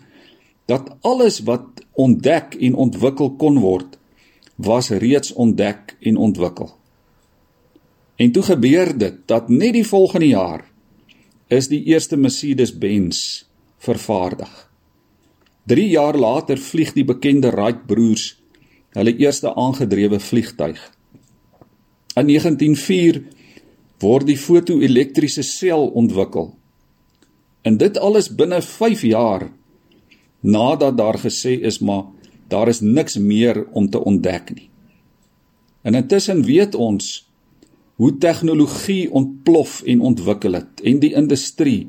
dat 0.68 0.90
alles 1.08 1.42
wat 1.48 1.84
ontdek 2.00 2.58
en 2.60 2.76
ontwikkel 2.80 3.36
kon 3.40 3.60
word, 3.64 3.98
was 4.56 4.92
reeds 4.92 5.34
ontdek 5.34 5.96
en 6.02 6.18
ontwikkel. 6.18 6.72
En 8.20 8.32
toe 8.32 8.44
gebeur 8.44 8.94
dit 8.98 9.24
dat 9.28 9.50
net 9.50 9.74
die 9.76 9.88
volgende 9.88 10.30
jaar 10.34 10.68
is 11.52 11.68
die 11.72 11.82
eerste 11.92 12.18
Mercedes-Benz 12.18 13.44
vervaardig. 13.84 14.52
3 15.68 15.88
jaar 15.88 16.18
later 16.20 16.60
vlieg 16.60 16.92
die 16.96 17.06
bekende 17.08 17.52
Wright 17.52 17.86
broers 17.88 18.34
hulle 18.94 19.16
eerste 19.18 19.54
aangedrewe 19.58 20.20
vliegtuig. 20.20 20.80
In 22.20 22.28
1904 22.30 23.24
word 24.04 24.28
die 24.28 24.38
foto-elektriese 24.38 25.42
sel 25.48 25.88
ontwikkel. 25.98 26.52
En 27.64 27.78
dit 27.80 27.98
alles 27.98 28.30
binne 28.36 28.62
5 28.62 29.02
jaar 29.08 29.48
nadat 30.44 30.98
daar 30.98 31.18
gesê 31.20 31.56
is 31.64 31.80
maar 31.80 32.04
daar 32.52 32.68
is 32.68 32.82
niks 32.84 33.18
meer 33.18 33.66
om 33.72 33.90
te 33.90 34.04
ontdek 34.04 34.52
nie. 34.54 34.70
En 35.82 35.96
intussen 35.96 36.44
weet 36.44 36.76
ons 36.76 37.30
hoe 37.96 38.18
tegnologie 38.18 39.12
ontplof 39.12 39.82
en 39.88 40.02
ontwikkel 40.02 40.60
het 40.60 40.84
en 40.84 41.00
die 41.00 41.14
industrie 41.14 41.88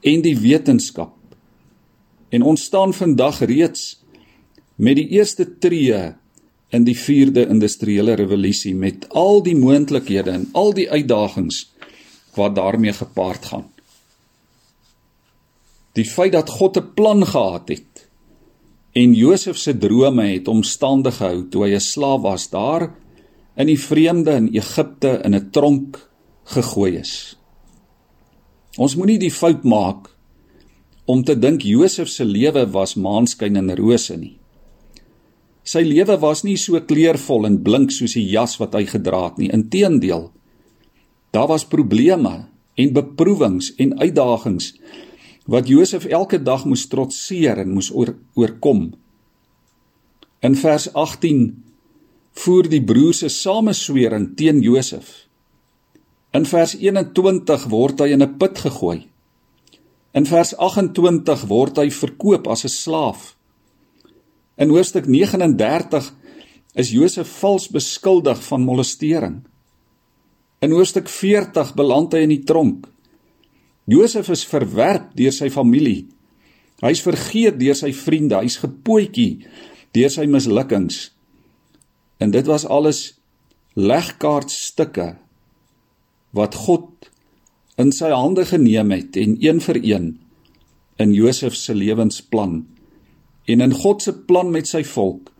en 0.00 0.22
die 0.22 0.36
wetenskap. 0.38 1.14
En 2.28 2.42
ons 2.42 2.62
staan 2.62 2.92
vandag 2.94 3.40
reeds 3.48 4.02
met 4.76 4.96
die 5.00 5.08
eerste 5.16 5.46
tree 5.58 6.02
in 6.68 6.84
die 6.84 6.96
4de 6.96 7.48
industriële 7.48 8.18
revolusie 8.20 8.74
met 8.76 9.08
al 9.16 9.42
die 9.42 9.56
moontlikhede 9.56 10.36
en 10.36 10.48
al 10.52 10.74
die 10.76 10.90
uitdagings 10.90 11.64
wat 12.36 12.54
daarmee 12.54 12.92
gepaard 12.92 13.48
gaan. 13.50 13.66
Die 15.98 16.06
feit 16.06 16.32
dat 16.32 16.50
God 16.50 16.78
'n 16.78 16.94
plan 16.94 17.26
gehad 17.26 17.68
het 17.68 18.06
en 18.92 19.14
Josef 19.14 19.56
se 19.58 19.78
drome 19.78 20.26
het 20.26 20.48
omstandig 20.48 21.16
gehou 21.16 21.48
toe 21.50 21.64
hy 21.64 21.74
'n 21.74 21.80
slaaf 21.80 22.20
was 22.22 22.50
daar 22.50 22.94
in 23.56 23.66
die 23.66 23.78
vreemde 23.78 24.30
in 24.30 24.48
Egipte 24.54 25.20
in 25.24 25.34
'n 25.34 25.50
tronk 25.50 26.10
gegooi 26.44 26.96
is. 26.96 27.36
Ons 28.76 28.96
moenie 28.96 29.18
die 29.18 29.30
fout 29.30 29.64
maak 29.64 30.10
om 31.04 31.24
te 31.24 31.38
dink 31.38 31.62
Josef 31.62 32.08
se 32.08 32.24
lewe 32.24 32.66
was 32.70 32.94
maanskyn 32.94 33.56
en 33.56 33.76
rose 33.76 34.16
nie. 34.16 34.36
Sy 35.62 35.82
lewe 35.82 36.18
was 36.18 36.42
nie 36.42 36.56
so 36.56 36.80
kleurvol 36.80 37.46
en 37.46 37.62
blink 37.62 37.90
soos 37.90 38.12
die 38.12 38.28
jas 38.30 38.56
wat 38.60 38.74
hy 38.74 38.84
gedra 38.84 39.24
het 39.24 39.38
nie. 39.38 39.50
Inteendeel, 39.52 40.30
daar 41.30 41.48
was 41.48 41.64
probleme 41.64 42.46
en 42.74 42.92
beproewings 42.92 43.74
en 43.76 43.98
uitdagings 44.00 44.74
wat 45.48 45.68
Josef 45.68 46.04
elke 46.04 46.38
dag 46.44 46.66
moes 46.68 46.84
trotseer 46.92 47.62
en 47.62 47.72
moes 47.72 47.88
oor, 47.90 48.12
oorkom. 48.36 48.90
In 50.44 50.56
vers 50.60 50.88
voer 52.38 52.68
die 52.70 52.82
broers 52.84 53.24
se 53.24 53.30
sameswering 53.32 54.34
teen 54.36 54.60
Josef. 54.62 55.08
In 56.36 56.44
vers 56.46 56.76
21 56.76 57.64
word 57.72 58.04
hy 58.04 58.12
in 58.14 58.22
'n 58.22 58.36
put 58.38 58.58
gegooi. 58.58 59.08
In 60.14 60.26
vers 60.26 60.54
28 60.54 61.48
word 61.48 61.78
hy 61.78 61.90
verkoop 61.90 62.46
as 62.46 62.64
'n 62.64 62.68
slaaf. 62.68 63.34
In 64.58 64.68
hoofstuk 64.68 65.06
39 65.06 66.12
is 66.74 66.90
Josef 66.90 67.28
vals 67.40 67.68
beskuldig 67.68 68.42
van 68.42 68.62
molestering. 68.62 69.42
In 70.60 70.70
hoofstuk 70.70 71.08
40 71.08 71.74
beland 71.74 72.12
hy 72.12 72.18
in 72.18 72.34
die 72.36 72.44
tronk. 72.44 72.86
Josef 73.88 74.28
is 74.28 74.44
verwerp 74.44 75.14
deur 75.16 75.32
sy 75.32 75.48
familie. 75.50 76.06
Hy's 76.84 77.00
vergeet 77.02 77.56
deur 77.58 77.76
sy 77.78 77.90
vriende, 77.96 78.36
hy's 78.36 78.60
gepootjie 78.60 79.46
deur 79.96 80.12
sy 80.12 80.26
mislukkings. 80.28 81.08
En 82.20 82.34
dit 82.34 82.46
was 82.46 82.66
alles 82.68 83.18
legkaartstukke 83.78 85.14
wat 86.36 86.58
God 86.66 87.08
in 87.78 87.92
sy 87.94 88.10
hande 88.12 88.44
geneem 88.46 88.90
het 88.92 89.16
en 89.16 89.38
een 89.40 89.62
vir 89.64 89.78
een 89.80 90.08
in 90.98 91.14
Josef 91.14 91.56
se 91.56 91.74
lewensplan 91.78 92.60
en 93.48 93.64
in 93.64 93.72
God 93.72 94.02
se 94.02 94.12
plan 94.28 94.50
met 94.52 94.68
sy 94.68 94.82
volk 94.84 95.30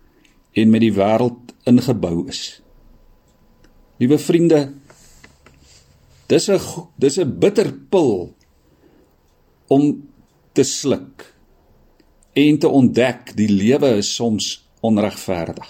en 0.56 0.70
met 0.72 0.82
die 0.86 0.94
wêreld 0.94 1.52
ingebou 1.68 2.24
is. 2.30 2.62
Liewe 3.98 4.18
vriende, 4.22 4.72
dis 6.30 6.48
'n 6.48 6.60
dis 6.96 7.18
'n 7.18 7.38
bitter 7.38 7.72
pil 7.90 8.37
om 9.68 9.90
te 10.52 10.64
sluk 10.64 11.24
en 12.38 12.58
te 12.58 12.68
ontdek 12.68 13.34
die 13.36 13.50
lewe 13.50 13.96
is 13.98 14.10
soms 14.14 14.50
onregverdig. 14.80 15.68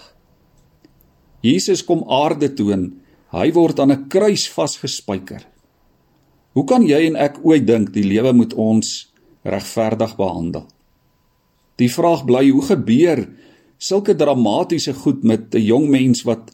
Jesus 1.40 1.84
kom 1.84 2.02
aarde 2.10 2.50
toe 2.54 2.72
en 2.74 2.88
hy 3.34 3.50
word 3.52 3.80
aan 3.80 3.92
'n 3.92 4.08
kruis 4.08 4.48
vasgespijker. 4.48 5.46
Hoe 6.52 6.64
kan 6.64 6.82
jy 6.82 7.06
en 7.06 7.16
ek 7.16 7.38
ooit 7.44 7.66
dink 7.66 7.92
die 7.92 8.02
lewe 8.02 8.32
moet 8.32 8.54
ons 8.54 9.12
regverdig 9.44 10.16
behandel? 10.16 10.66
Die 11.76 11.90
vraag 11.92 12.24
bly 12.24 12.48
hoe 12.50 12.62
gebeur 12.62 13.28
sulke 13.78 14.14
dramatiese 14.14 14.94
goed 14.94 15.22
met 15.22 15.54
'n 15.54 15.62
jong 15.62 15.88
mens 15.88 16.22
wat 16.22 16.50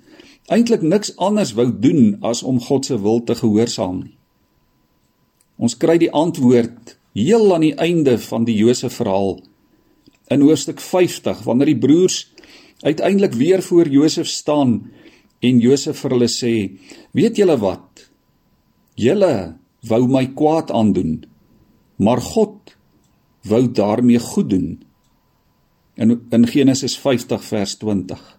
eintlik 0.53 0.83
niks 0.83 1.17
anders 1.17 1.55
wou 1.57 1.71
doen 1.73 2.19
as 2.23 2.43
om 2.43 2.61
God 2.61 2.85
se 2.85 3.01
wil 3.01 3.25
te 3.25 3.35
gehoorsaam 3.35 4.03
nie. 4.03 4.17
Ons 5.57 5.77
kry 5.77 5.99
die 5.99 6.11
antwoord 6.11 6.99
heel 7.15 7.55
aan 7.55 7.63
die 7.63 7.77
einde 7.79 8.19
van 8.19 8.45
die 8.45 8.57
Josef 8.59 8.99
verhaal 8.99 9.39
in 10.35 10.43
hoofstuk 10.43 10.81
50 10.83 11.45
wanneer 11.47 11.71
die 11.71 11.79
broers 11.79 12.25
uiteindelik 12.83 13.37
weer 13.39 13.63
voor 13.63 13.89
Josef 13.89 14.29
staan 14.29 14.81
en 15.45 15.61
Josef 15.61 16.01
vir 16.01 16.15
hulle 16.17 16.29
sê: 16.29 16.55
"Weet 17.13 17.37
julle 17.37 17.57
wat? 17.61 18.09
Julle 18.97 19.57
wou 19.89 20.07
my 20.09 20.27
kwaad 20.27 20.71
aandoen, 20.71 21.25
maar 21.97 22.21
God 22.21 22.77
wou 23.45 23.69
daarmee 23.69 24.19
goed 24.19 24.51
doen." 24.51 24.85
In 25.97 26.21
in 26.31 26.47
Genesis 26.47 26.97
50 26.99 27.45
vers 27.45 27.77
20. 27.77 28.39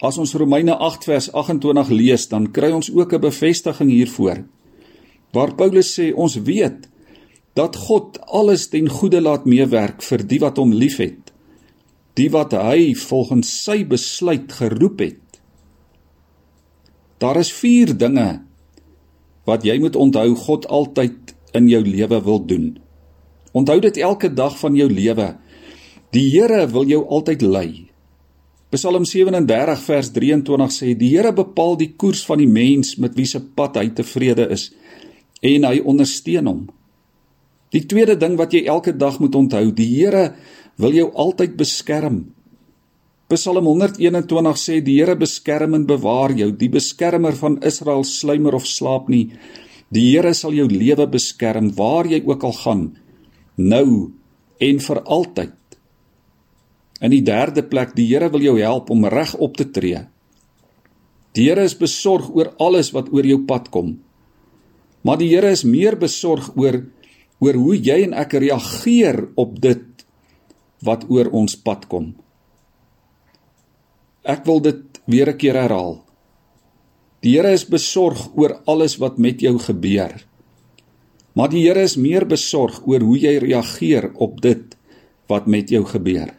As 0.00 0.18
ons 0.18 0.34
Romeine 0.34 0.76
8 0.76 1.04
vers 1.04 1.32
28 1.32 1.88
lees, 1.90 2.28
dan 2.28 2.50
kry 2.50 2.70
ons 2.70 2.90
ook 2.90 3.12
'n 3.12 3.20
bevestiging 3.20 3.90
hiervoor. 3.90 4.44
Waar 5.32 5.54
Paulus 5.54 5.98
sê 6.00 6.14
ons 6.14 6.34
weet 6.34 6.88
dat 7.58 7.76
God 7.88 8.20
alles 8.30 8.68
ten 8.70 8.86
goeie 8.88 9.20
laat 9.20 9.48
meewerk 9.50 10.04
vir 10.06 10.22
die 10.30 10.38
wat 10.42 10.60
hom 10.62 10.70
liefhet 10.72 11.28
die 12.18 12.28
wat 12.34 12.54
hy 12.56 12.94
volgens 12.98 13.50
sy 13.62 13.82
besluit 13.86 14.50
geroep 14.58 15.02
het. 15.04 15.40
Daar 17.22 17.38
is 17.38 17.50
4 17.54 17.94
dinge 17.98 18.28
wat 19.48 19.64
jy 19.66 19.78
moet 19.80 19.96
onthou 19.96 20.34
God 20.36 20.66
altyd 20.66 21.34
in 21.56 21.68
jou 21.70 21.80
lewe 21.86 22.18
wil 22.26 22.42
doen. 22.46 22.66
Onthou 23.56 23.78
dit 23.80 24.00
elke 24.04 24.30
dag 24.34 24.58
van 24.60 24.76
jou 24.76 24.88
lewe. 24.90 25.32
Die 26.12 26.26
Here 26.30 26.66
wil 26.72 26.88
jou 26.90 27.00
altyd 27.06 27.42
lei. 27.42 27.70
Psalm 28.74 29.06
37 29.08 29.80
vers 29.86 30.10
23 30.12 30.74
sê 30.74 30.92
die 30.98 31.14
Here 31.14 31.32
bepaal 31.32 31.78
die 31.80 31.94
koers 31.96 32.24
van 32.28 32.42
die 32.42 32.50
mens 32.50 32.96
met 33.00 33.16
wie 33.16 33.26
se 33.28 33.40
pad 33.40 33.78
hy 33.80 33.88
tevrede 33.96 34.50
is 34.52 34.68
en 35.40 35.64
hy 35.64 35.78
ondersteun 35.80 36.50
hom. 36.50 36.62
Die 37.74 37.84
tweede 37.84 38.16
ding 38.16 38.38
wat 38.40 38.54
jy 38.56 38.64
elke 38.70 38.94
dag 38.96 39.18
moet 39.20 39.36
onthou, 39.36 39.68
die 39.76 39.88
Here 39.90 40.32
wil 40.80 40.94
jou 40.96 41.08
altyd 41.12 41.56
beskerm. 41.58 42.22
Psalm 43.28 43.66
121 43.68 44.56
sê 44.56 44.78
die 44.80 44.96
Here 45.02 45.18
beskerm 45.20 45.76
en 45.76 45.84
bewaar 45.88 46.32
jou, 46.32 46.48
die 46.56 46.70
beskermer 46.72 47.36
van 47.36 47.58
Israel 47.66 48.06
sluimer 48.08 48.56
of 48.56 48.64
slaap 48.66 49.10
nie. 49.12 49.28
Die 49.92 50.06
Here 50.14 50.32
sal 50.36 50.56
jou 50.56 50.68
lewe 50.70 51.08
beskerm 51.12 51.68
waar 51.76 52.08
jy 52.08 52.22
ook 52.24 52.48
al 52.48 52.56
gaan, 52.56 52.84
nou 53.56 54.12
en 54.64 54.80
vir 54.80 55.02
altyd. 55.04 55.54
In 57.04 57.12
die 57.12 57.22
derde 57.22 57.62
plek, 57.68 57.92
die 57.94 58.08
Here 58.08 58.30
wil 58.32 58.42
jou 58.42 58.56
help 58.58 58.88
om 58.90 59.04
reg 59.06 59.34
op 59.36 59.60
te 59.60 59.68
tree. 59.68 60.06
Die 61.36 61.50
Here 61.50 61.68
is 61.68 61.76
besorg 61.78 62.32
oor 62.32 62.54
alles 62.58 62.94
wat 62.96 63.12
oor 63.12 63.28
jou 63.28 63.42
pad 63.46 63.68
kom. 63.70 63.98
Maar 65.04 65.20
die 65.20 65.28
Here 65.30 65.52
is 65.52 65.68
meer 65.68 65.98
besorg 66.00 66.48
oor 66.56 66.80
oor 67.38 67.54
hoe 67.54 67.76
jy 67.76 68.02
en 68.06 68.14
ek 68.18 68.38
reageer 68.42 69.20
op 69.38 69.58
dit 69.62 69.84
wat 70.86 71.06
oor 71.10 71.30
ons 71.34 71.56
pad 71.56 71.86
kom. 71.90 72.12
Ek 74.28 74.44
wil 74.46 74.60
dit 74.60 75.00
weer 75.06 75.30
'n 75.30 75.38
keer 75.38 75.54
herhaal. 75.54 76.04
Die 77.22 77.34
Here 77.34 77.52
is 77.52 77.64
besorg 77.64 78.28
oor 78.36 78.60
alles 78.66 78.98
wat 78.98 79.18
met 79.18 79.40
jou 79.40 79.58
gebeur. 79.58 80.26
Maar 81.34 81.48
die 81.48 81.66
Here 81.66 81.82
is 81.82 81.96
meer 81.96 82.26
besorg 82.26 82.86
oor 82.86 83.00
hoe 83.00 83.18
jy 83.18 83.38
reageer 83.38 84.12
op 84.14 84.40
dit 84.40 84.76
wat 85.28 85.46
met 85.46 85.70
jou 85.70 85.84
gebeur. 85.84 86.34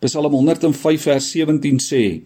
Psalm 0.00 0.32
105 0.32 1.02
vers 1.02 1.30
17 1.30 1.78
sê: 1.80 2.22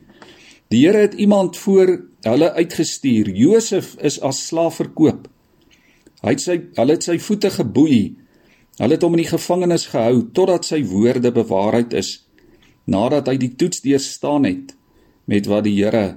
Die 0.70 0.86
Here 0.86 0.98
het 0.98 1.14
iemand 1.14 1.56
voor 1.56 2.04
hulle 2.22 2.52
uitgestuur. 2.52 3.30
Josef 3.30 3.96
is 4.02 4.20
as 4.20 4.46
slaaf 4.46 4.80
verkoop. 4.80 5.28
Hy 6.22 6.34
het 6.34 6.42
sy 6.42 6.56
hulle 6.78 6.96
het 6.96 7.06
sy 7.06 7.18
voete 7.22 7.50
geboei. 7.54 8.00
Hulle 8.78 8.96
het 8.96 9.04
hom 9.06 9.14
in 9.16 9.22
die 9.22 9.30
gevangenis 9.30 9.88
gehou 9.92 10.24
totdat 10.34 10.66
sy 10.66 10.82
woorde 10.86 11.32
bewaarheid 11.34 11.94
is 11.98 12.16
nadat 12.88 13.28
hy 13.28 13.36
die 13.36 13.52
toets 13.60 13.82
deurstaan 13.84 14.46
het 14.48 14.72
met 15.28 15.48
wat 15.50 15.66
die 15.66 15.76
Here 15.76 16.16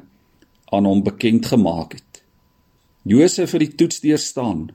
aan 0.72 0.88
hom 0.88 1.02
bekend 1.04 1.50
gemaak 1.52 1.98
het. 1.98 2.22
Josef 3.04 3.52
het 3.52 3.66
die 3.66 3.76
toets 3.76 4.00
deurstaan. 4.00 4.70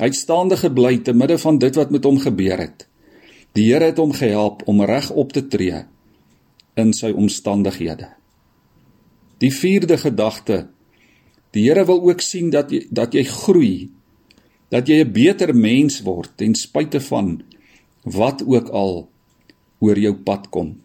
Hy 0.00 0.08
het 0.08 0.16
staande 0.16 0.56
gebly 0.56 1.02
te 1.04 1.12
midde 1.12 1.36
van 1.42 1.58
dit 1.60 1.76
wat 1.76 1.92
met 1.92 2.06
hom 2.08 2.16
gebeur 2.22 2.62
het. 2.62 2.86
Die 3.58 3.68
Here 3.68 3.90
het 3.90 4.00
hom 4.00 4.14
gehelp 4.16 4.62
om 4.70 4.80
reg 4.86 5.10
op 5.10 5.34
te 5.36 5.44
tree 5.44 5.84
in 6.80 6.94
sy 6.96 7.10
omstandighede. 7.12 8.08
Die 9.42 9.52
vierde 9.52 9.98
gedagte: 10.00 10.68
Die 11.52 11.66
Here 11.66 11.84
wil 11.84 12.00
ook 12.08 12.24
sien 12.24 12.48
dat 12.54 12.72
jy 12.72 12.86
dat 12.88 13.12
jy 13.12 13.26
groei, 13.28 13.90
dat 14.70 14.88
jy 14.88 15.02
'n 15.04 15.12
beter 15.12 15.54
mens 15.54 16.00
word 16.02 16.30
ten 16.36 16.54
spyte 16.54 17.00
van 17.00 17.42
wat 18.04 18.42
ook 18.46 18.68
al 18.68 19.08
oor 19.80 19.98
jou 19.98 20.14
pad 20.14 20.50
kom. 20.50 20.78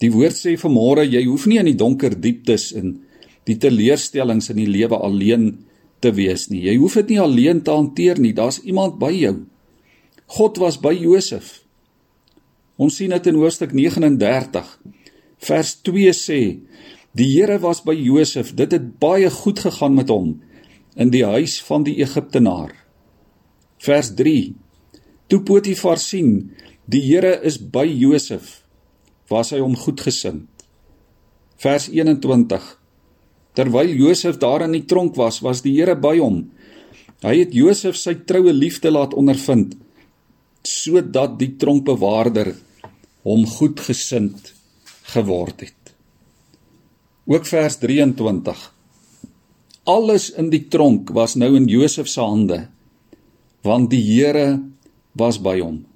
Die 0.00 0.10
woord 0.12 0.36
sê 0.36 0.56
vanmôre 0.56 1.04
jy 1.08 1.24
hoef 1.24 1.46
nie 1.46 1.58
in 1.58 1.70
die 1.70 1.80
donker 1.80 2.20
dieptes 2.20 2.72
in 2.72 3.00
die 3.44 3.56
teleurstellings 3.56 4.50
in 4.50 4.56
die 4.56 4.70
lewe 4.70 4.96
alleen 4.96 5.64
te 6.00 6.12
wees 6.12 6.48
nie. 6.50 6.64
Jy 6.68 6.76
hoef 6.76 6.94
dit 6.94 7.14
nie 7.14 7.20
alleen 7.20 7.62
te 7.62 7.70
hanteer 7.70 8.20
nie. 8.20 8.32
Daar's 8.32 8.60
iemand 8.64 8.98
by 8.98 9.12
jou. 9.12 9.44
God 10.26 10.58
was 10.58 10.78
by 10.80 10.92
Josef. 10.92 11.62
Ons 12.76 12.96
sien 12.96 13.10
dit 13.10 13.26
in 13.26 13.38
hoofstuk 13.38 13.72
39 13.72 14.78
vers 15.44 15.74
2 15.86 16.12
sê 16.16 16.40
die 17.14 17.28
Here 17.30 17.60
was 17.62 17.84
by 17.84 17.94
Josef. 17.94 18.54
Dit 18.54 18.72
het 18.72 18.98
baie 18.98 19.30
goed 19.30 19.60
gegaan 19.62 19.94
met 19.94 20.08
hom 20.08 20.40
in 20.96 21.10
die 21.10 21.24
huis 21.26 21.58
van 21.66 21.84
die 21.86 21.96
Egiptenaar. 22.02 22.72
Vers 23.82 24.12
3 24.16 24.54
Toe 25.28 25.40
Potifar 25.42 25.98
sien 25.98 26.52
die 26.86 27.00
Here 27.02 27.38
is 27.42 27.56
by 27.58 27.86
Josef 27.88 28.60
was 29.32 29.54
hy 29.54 29.60
hom 29.62 29.72
goedgesind. 29.78 30.50
Vers 31.56 31.88
21. 31.88 32.66
Terwyl 33.56 33.94
Josef 33.96 34.36
daar 34.42 34.66
in 34.66 34.74
die 34.76 34.84
tronk 34.84 35.16
was, 35.16 35.40
was 35.40 35.62
die 35.64 35.72
Here 35.78 35.96
by 35.96 36.18
hom. 36.18 36.42
Hy 37.24 37.38
het 37.40 37.56
Josef 37.56 37.96
sy 37.96 38.18
troue 38.28 38.52
liefde 38.52 38.92
laat 38.92 39.16
ondervind 39.16 39.78
sodat 40.64 41.34
die 41.36 41.50
tronkbewaarder 41.60 42.54
hom 43.28 43.42
goedgesind 43.48 44.52
geword 45.12 45.66
het. 45.66 45.92
Ook 47.28 47.44
vers 47.48 47.76
23. 47.82 48.62
Alles 49.84 50.30
in 50.32 50.48
die 50.52 50.64
tronk 50.72 51.10
was 51.12 51.34
nou 51.36 51.54
in 51.58 51.68
Josef 51.68 52.08
se 52.08 52.22
hande 52.24 52.68
want 53.64 53.88
die 53.88 54.02
Here 54.04 54.60
was 55.16 55.38
by 55.40 55.56
hom. 55.62 55.86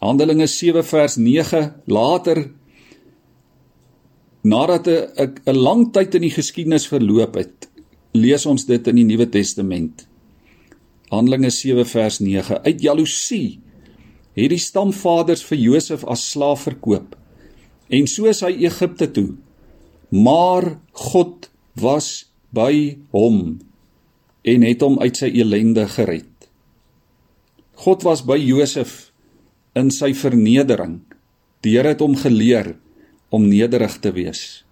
Handelinge 0.00 0.48
7 0.48 0.82
vers 0.88 1.18
9 1.20 1.60
later 1.86 2.50
nadat 4.42 4.88
'n 4.88 5.34
'n 5.46 5.56
lang 5.56 5.92
tyd 5.92 6.14
in 6.14 6.22
die 6.22 6.34
geskiedenis 6.34 6.88
verloop 6.88 7.34
het, 7.36 7.68
lees 8.14 8.46
ons 8.46 8.64
dit 8.66 8.86
in 8.88 8.96
die 8.96 9.04
Nuwe 9.04 9.28
Testament. 9.28 10.06
Handelinge 11.10 11.50
7 11.50 11.84
vers 11.84 12.20
9 12.20 12.62
uit 12.64 12.80
jaloesie 12.80 13.60
het 14.34 14.50
die 14.50 14.58
stamvaders 14.58 15.44
vir 15.44 15.58
Josef 15.58 16.04
as 16.04 16.30
slaaf 16.30 16.64
verkoop 16.64 17.16
en 17.92 18.06
so 18.06 18.26
is 18.26 18.40
hy 18.40 18.64
Egipte 18.64 19.10
toe. 19.12 19.36
Maar 20.10 20.78
God 20.92 21.50
was 21.76 22.31
by 22.54 22.98
hom 23.14 23.58
en 24.42 24.64
het 24.66 24.82
hom 24.84 24.98
uit 25.00 25.16
sy 25.16 25.30
elende 25.38 25.86
gered. 25.88 26.28
God 27.82 28.04
was 28.06 28.22
by 28.26 28.36
Josef 28.38 29.12
in 29.78 29.90
sy 29.94 30.12
vernedering. 30.14 31.00
Die 31.62 31.76
Here 31.76 31.94
het 31.94 32.02
hom 32.02 32.16
geleer 32.18 32.74
om 33.32 33.46
nederig 33.48 33.96
te 34.02 34.12
wees. 34.14 34.62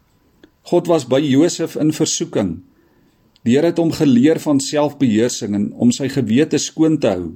God 0.68 0.90
was 0.90 1.06
by 1.08 1.20
Josef 1.22 1.76
in 1.80 1.94
versoeking. 1.96 2.58
Die 3.46 3.56
Here 3.56 3.70
het 3.70 3.80
hom 3.80 3.94
geleer 3.94 4.42
van 4.42 4.60
selfbeheersing 4.60 5.56
en 5.56 5.70
om 5.80 5.94
sy 5.94 6.10
gewete 6.12 6.60
skoon 6.60 6.98
te 7.00 7.14
hou. 7.14 7.30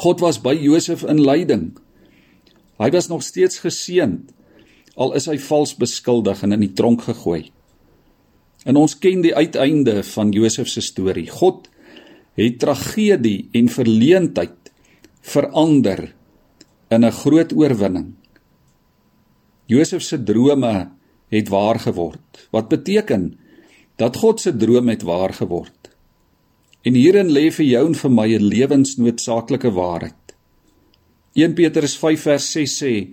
God 0.00 0.24
was 0.24 0.40
by 0.42 0.56
Josef 0.58 1.04
in 1.08 1.22
lyding. 1.22 1.70
Hy 2.78 2.90
was 2.94 3.08
nog 3.10 3.22
steeds 3.26 3.62
geseënd 3.62 4.34
al 4.98 5.14
is 5.14 5.28
hy 5.30 5.38
vals 5.38 5.76
beskuldig 5.78 6.42
en 6.42 6.56
in 6.56 6.64
die 6.64 6.74
tronk 6.74 7.04
gegooi. 7.06 7.52
En 8.64 8.76
ons 8.76 8.98
ken 8.98 9.20
die 9.22 9.34
uiteinde 9.34 10.02
van 10.02 10.32
Josef 10.32 10.68
se 10.68 10.80
storie. 10.80 11.28
God 11.30 11.68
het 12.38 12.58
tragedie 12.58 13.48
en 13.52 13.68
verleentheid 13.68 14.72
verander 15.20 16.14
in 16.90 17.04
'n 17.04 17.12
groot 17.12 17.52
oorwinning. 17.52 18.14
Josef 19.66 20.02
se 20.02 20.22
drome 20.22 20.90
het 21.28 21.48
waar 21.48 21.78
geword. 21.78 22.48
Wat 22.50 22.68
beteken 22.68 23.38
dat 23.96 24.16
God 24.16 24.40
se 24.40 24.56
droom 24.56 24.88
het 24.88 25.02
waar 25.02 25.34
geword. 25.34 25.90
En 26.82 26.94
hierin 26.94 27.28
lê 27.28 27.50
vir 27.50 27.66
jou 27.66 27.86
en 27.86 27.94
vir 27.94 28.10
my 28.10 28.28
'n 28.34 28.48
lewensnoodsaaklike 28.48 29.70
waarheid. 29.70 30.34
1 31.34 31.54
Petrus 31.54 31.96
5 31.96 32.20
vers 32.20 32.52
6 32.52 32.82
sê: 32.82 33.08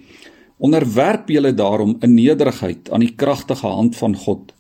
Onderwerp 0.58 1.30
julle 1.30 1.54
daarom 1.54 1.98
in 2.02 2.14
nederigheid 2.14 2.90
aan 2.92 3.00
die 3.00 3.16
kragtige 3.16 3.68
hand 3.68 3.96
van 3.96 4.16
God, 4.16 4.54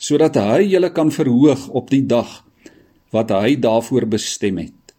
sodat 0.00 0.38
hy 0.40 0.70
julle 0.72 0.90
kan 0.96 1.12
verhoog 1.12 1.68
op 1.76 1.90
die 1.92 2.02
dag 2.08 2.40
wat 3.12 3.32
hy 3.34 3.56
daarvoor 3.60 4.06
bestem 4.08 4.60
het. 4.62 4.94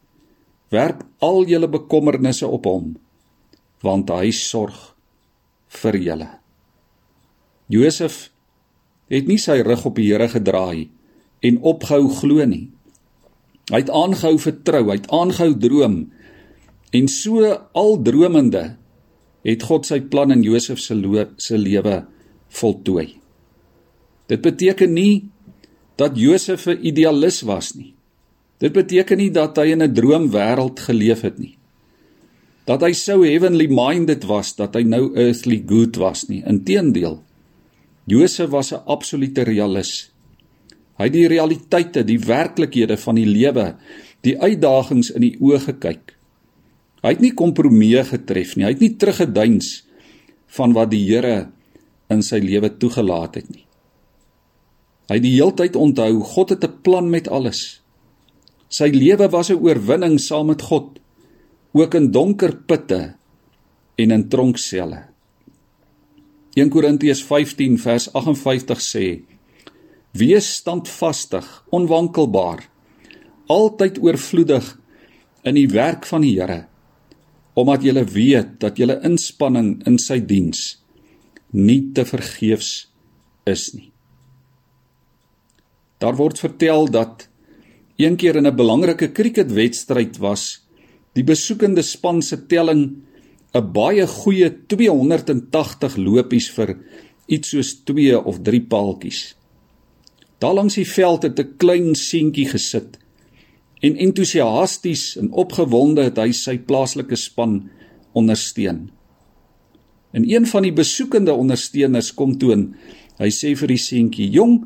Werp 0.71 1.01
al 1.25 1.47
julle 1.49 1.69
bekommernisse 1.71 2.47
op 2.47 2.69
hom 2.69 2.93
want 3.81 4.11
hy 4.13 4.29
sorg 4.35 4.77
vir 5.81 5.97
julle. 5.97 6.27
Josef 7.71 8.27
het 9.11 9.25
nie 9.27 9.39
sy 9.41 9.57
rug 9.65 9.87
op 9.89 9.97
die 9.97 10.11
Here 10.11 10.27
gedraai 10.29 10.91
en 11.41 11.57
opgehou 11.65 12.11
glo 12.19 12.45
nie. 12.45 12.67
Hy 13.71 13.79
het 13.81 13.89
aangehou 13.89 14.37
vertrou, 14.43 14.83
hy 14.91 14.99
het 14.99 15.09
aangehou 15.09 15.55
droom 15.57 15.97
en 16.93 17.07
so 17.09 17.47
al 17.73 17.97
dromende 18.03 18.75
het 19.47 19.65
God 19.65 19.87
sy 19.89 20.01
plan 20.11 20.33
in 20.35 20.43
Josef 20.45 20.79
se 20.83 20.93
se 21.37 21.57
lewe 21.57 22.03
voltooi. 22.51 23.20
Dit 24.31 24.41
beteken 24.41 24.93
nie 24.95 25.27
dat 25.99 26.15
Josef 26.15 26.67
'n 26.67 26.79
idealis 26.81 27.41
was 27.43 27.75
nie. 27.75 27.93
Dit 28.57 28.73
beteken 28.73 29.17
nie 29.17 29.31
dat 29.31 29.57
hy 29.57 29.71
in 29.75 29.83
'n 29.83 29.93
droomwêreld 29.93 30.79
geleef 30.79 31.21
het 31.21 31.39
nie 31.39 31.57
dat 32.71 32.83
hy 32.85 32.93
sou 32.95 33.21
heavenly 33.25 33.67
minded 33.71 34.25
was 34.29 34.53
dat 34.57 34.77
hy 34.77 34.83
nou 34.87 35.09
earthly 35.19 35.59
good 35.67 35.97
was 36.01 36.27
nie. 36.29 36.41
Inteendeel. 36.47 37.19
Josef 38.09 38.49
was 38.49 38.71
'n 38.71 38.83
absolute 38.85 39.43
realist. 39.43 40.11
Hy 40.97 41.09
het 41.09 41.13
die 41.13 41.27
realiteite, 41.27 42.03
die 42.05 42.19
werklikhede 42.19 42.97
van 42.97 43.15
die 43.15 43.25
lewe, 43.25 43.75
die 44.21 44.37
uitdagings 44.37 45.09
in 45.09 45.21
die 45.21 45.37
oë 45.39 45.59
gekyk. 45.59 46.15
Hy 47.01 47.09
het 47.09 47.21
nie 47.21 47.33
kompromieë 47.33 48.03
getref 48.05 48.55
nie. 48.55 48.65
Hy 48.65 48.71
het 48.71 48.79
nie 48.79 48.95
teruggeduins 48.95 49.83
van 50.47 50.73
wat 50.73 50.91
die 50.91 51.05
Here 51.09 51.49
in 52.09 52.21
sy 52.21 52.37
lewe 52.37 52.69
toegelaat 52.77 53.35
het 53.35 53.49
nie. 53.49 53.65
Hy 55.11 55.17
het 55.17 55.25
die 55.25 55.33
heeltyd 55.35 55.75
onthou 55.75 56.21
God 56.23 56.53
het 56.53 56.63
'n 56.63 56.79
plan 56.87 57.09
met 57.11 57.27
alles. 57.27 57.81
Sy 58.69 58.87
lewe 58.95 59.27
was 59.27 59.49
'n 59.51 59.59
oorwinning 59.59 60.19
saam 60.19 60.47
met 60.47 60.61
God, 60.61 60.99
ook 61.73 61.93
in 61.93 62.11
donker 62.11 62.55
putte 62.55 63.15
en 63.95 64.11
in 64.11 64.29
tronkselle. 64.29 65.03
1 66.55 66.69
Korintiërs 66.69 67.23
15 67.23 67.77
vers 67.77 68.13
58 68.13 68.79
sê: 68.81 69.21
Wees 70.11 70.53
standvastig, 70.53 71.65
onwankelbaar, 71.69 72.69
altyd 73.47 73.99
oorvloedig 73.99 74.79
in 75.43 75.55
die 75.55 75.67
werk 75.67 76.05
van 76.05 76.21
die 76.21 76.39
Here, 76.39 76.67
omdat 77.53 77.83
jy 77.83 78.05
weet 78.05 78.59
dat 78.59 78.77
jou 78.77 78.99
inspanning 79.03 79.85
in 79.85 79.97
sy 79.99 80.19
diens 80.25 80.83
nie 81.51 81.91
te 81.93 82.05
vergeefs 82.05 82.87
is 83.43 83.73
nie. 83.73 83.90
Daar 86.01 86.17
word 86.17 86.39
vertel 86.41 86.89
dat 86.89 87.27
een 88.01 88.15
keer 88.17 88.35
in 88.35 88.47
'n 88.47 88.55
belangrike 88.55 89.11
cricketwedstryd 89.11 90.17
was 90.17 90.65
die 91.13 91.23
besoekende 91.23 91.81
span 91.81 92.21
se 92.21 92.45
telling 92.47 93.03
'n 93.53 93.71
baie 93.73 94.07
goeie 94.07 94.49
280 94.67 95.95
lopies 95.97 96.49
vir 96.49 96.77
iets 97.27 97.49
soos 97.49 97.83
2 97.83 98.23
of 98.23 98.41
3 98.41 98.61
paaltjies. 98.61 99.35
Daar 100.39 100.53
langs 100.53 100.75
die 100.75 100.87
veld 100.87 101.23
het 101.23 101.39
'n 101.39 101.53
klein 101.57 101.95
seentjie 101.95 102.47
gesit 102.47 102.97
en 103.81 103.95
entoesiasties 103.95 105.17
en 105.17 105.31
opgewonde 105.31 106.03
het 106.03 106.17
hy 106.17 106.31
sy 106.31 106.57
plaaslike 106.57 107.15
span 107.15 107.69
ondersteun. 108.13 108.89
En 110.11 110.29
een 110.29 110.47
van 110.47 110.63
die 110.63 110.73
besoekende 110.73 111.33
ondersteuners 111.33 112.13
kom 112.13 112.37
toe 112.37 112.51
en 112.51 112.75
hy 113.17 113.29
sê 113.29 113.55
vir 113.55 113.67
die 113.67 113.77
seentjie: 113.77 114.29
"Jong, 114.29 114.65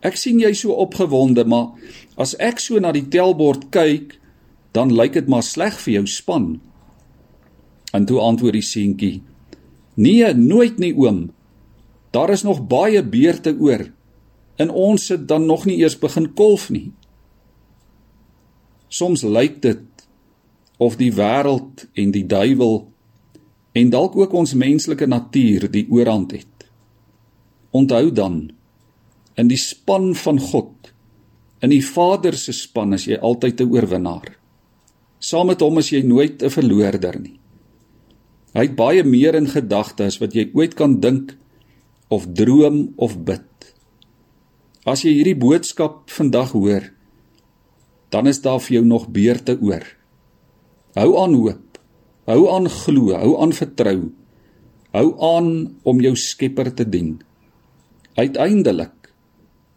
ek 0.00 0.16
sien 0.16 0.40
jy 0.40 0.52
so 0.56 0.72
opgewonde, 0.72 1.44
maar 1.44 1.76
as 2.16 2.34
ek 2.38 2.60
so 2.60 2.80
na 2.80 2.92
die 2.92 3.08
telbord 3.08 3.68
kyk, 3.74 4.16
dan 4.72 4.94
lyk 4.94 5.12
dit 5.18 5.28
maar 5.28 5.42
sleg 5.42 5.78
vir 5.80 6.00
jou 6.00 6.06
span." 6.06 6.60
En 7.92 8.06
toe 8.06 8.20
antwoord 8.20 8.52
die 8.52 8.62
seentjie: 8.62 9.22
"Nee, 9.94 10.34
nooit 10.34 10.78
nie 10.78 10.94
oom. 10.94 11.30
Daar 12.10 12.30
is 12.30 12.42
nog 12.42 12.66
baie 12.66 13.02
beurte 13.02 13.56
oor. 13.58 13.90
En 14.56 14.70
ons 14.70 15.08
het 15.08 15.28
dan 15.28 15.46
nog 15.46 15.64
nie 15.64 15.78
eers 15.78 15.98
begin 15.98 16.34
kolf 16.34 16.70
nie." 16.70 16.92
Soms 18.88 19.22
lyk 19.22 19.62
dit 19.62 19.82
of 20.78 20.96
die 20.96 21.12
wêreld 21.12 21.86
en 21.94 22.10
die 22.10 22.26
duiwel 22.26 22.88
en 23.72 23.90
dalk 23.90 24.16
ook 24.16 24.32
ons 24.32 24.54
menslike 24.54 25.06
natuur 25.06 25.68
die 25.70 25.86
oorhand 25.90 26.32
het. 26.32 26.66
Onthou 27.70 28.10
dan 28.12 28.50
in 29.40 29.48
die 29.48 29.58
span 29.60 30.12
van 30.20 30.38
God, 30.50 30.92
in 31.64 31.72
die 31.72 31.84
Vader 31.84 32.36
se 32.36 32.52
span 32.56 32.92
is 32.96 33.06
jy 33.08 33.16
altyd 33.16 33.60
'n 33.60 33.72
oorwinnaar. 33.72 34.36
Saam 35.20 35.46
met 35.48 35.60
hom 35.60 35.78
is 35.78 35.90
jy 35.92 36.02
nooit 36.02 36.42
'n 36.42 36.50
verloorder 36.50 37.20
nie. 37.20 37.40
Hy 38.54 38.62
het 38.66 38.76
baie 38.76 39.04
meer 39.04 39.34
in 39.34 39.46
gedagte 39.46 40.04
as 40.04 40.18
wat 40.20 40.34
jy 40.34 40.50
ooit 40.54 40.74
kan 40.74 41.00
dink 41.00 41.36
of 42.08 42.26
droom 42.34 42.92
of 42.96 43.16
bid. 43.24 43.46
As 44.86 45.04
jy 45.04 45.12
hierdie 45.12 45.38
boodskap 45.38 46.10
vandag 46.10 46.52
hoor, 46.52 46.90
dan 48.10 48.26
is 48.26 48.42
daar 48.42 48.60
vir 48.60 48.74
jou 48.74 48.84
nog 48.84 49.08
beurte 49.08 49.58
oor. 49.60 49.84
Hou 50.94 51.10
aan 51.22 51.34
hoop. 51.34 51.78
Hou 52.26 52.48
aan 52.50 52.68
glo, 52.68 53.14
hou 53.14 53.42
aan 53.42 53.52
vertrou. 53.52 54.10
Hou 54.92 55.08
aan 55.20 55.76
om 55.82 56.00
jou 56.00 56.16
Skepper 56.16 56.74
te 56.74 56.84
dien. 56.84 57.22
Uiteindelik 58.16 58.99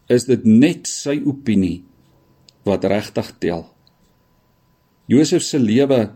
is 0.08 0.24
dit 0.24 0.44
net 0.44 0.86
sy 0.86 1.20
opinie 1.24 1.84
wat 2.64 2.84
regtig 2.84 3.32
tel. 3.38 3.64
Josef 5.06 5.42
se 5.42 5.58
lewe 5.58 6.12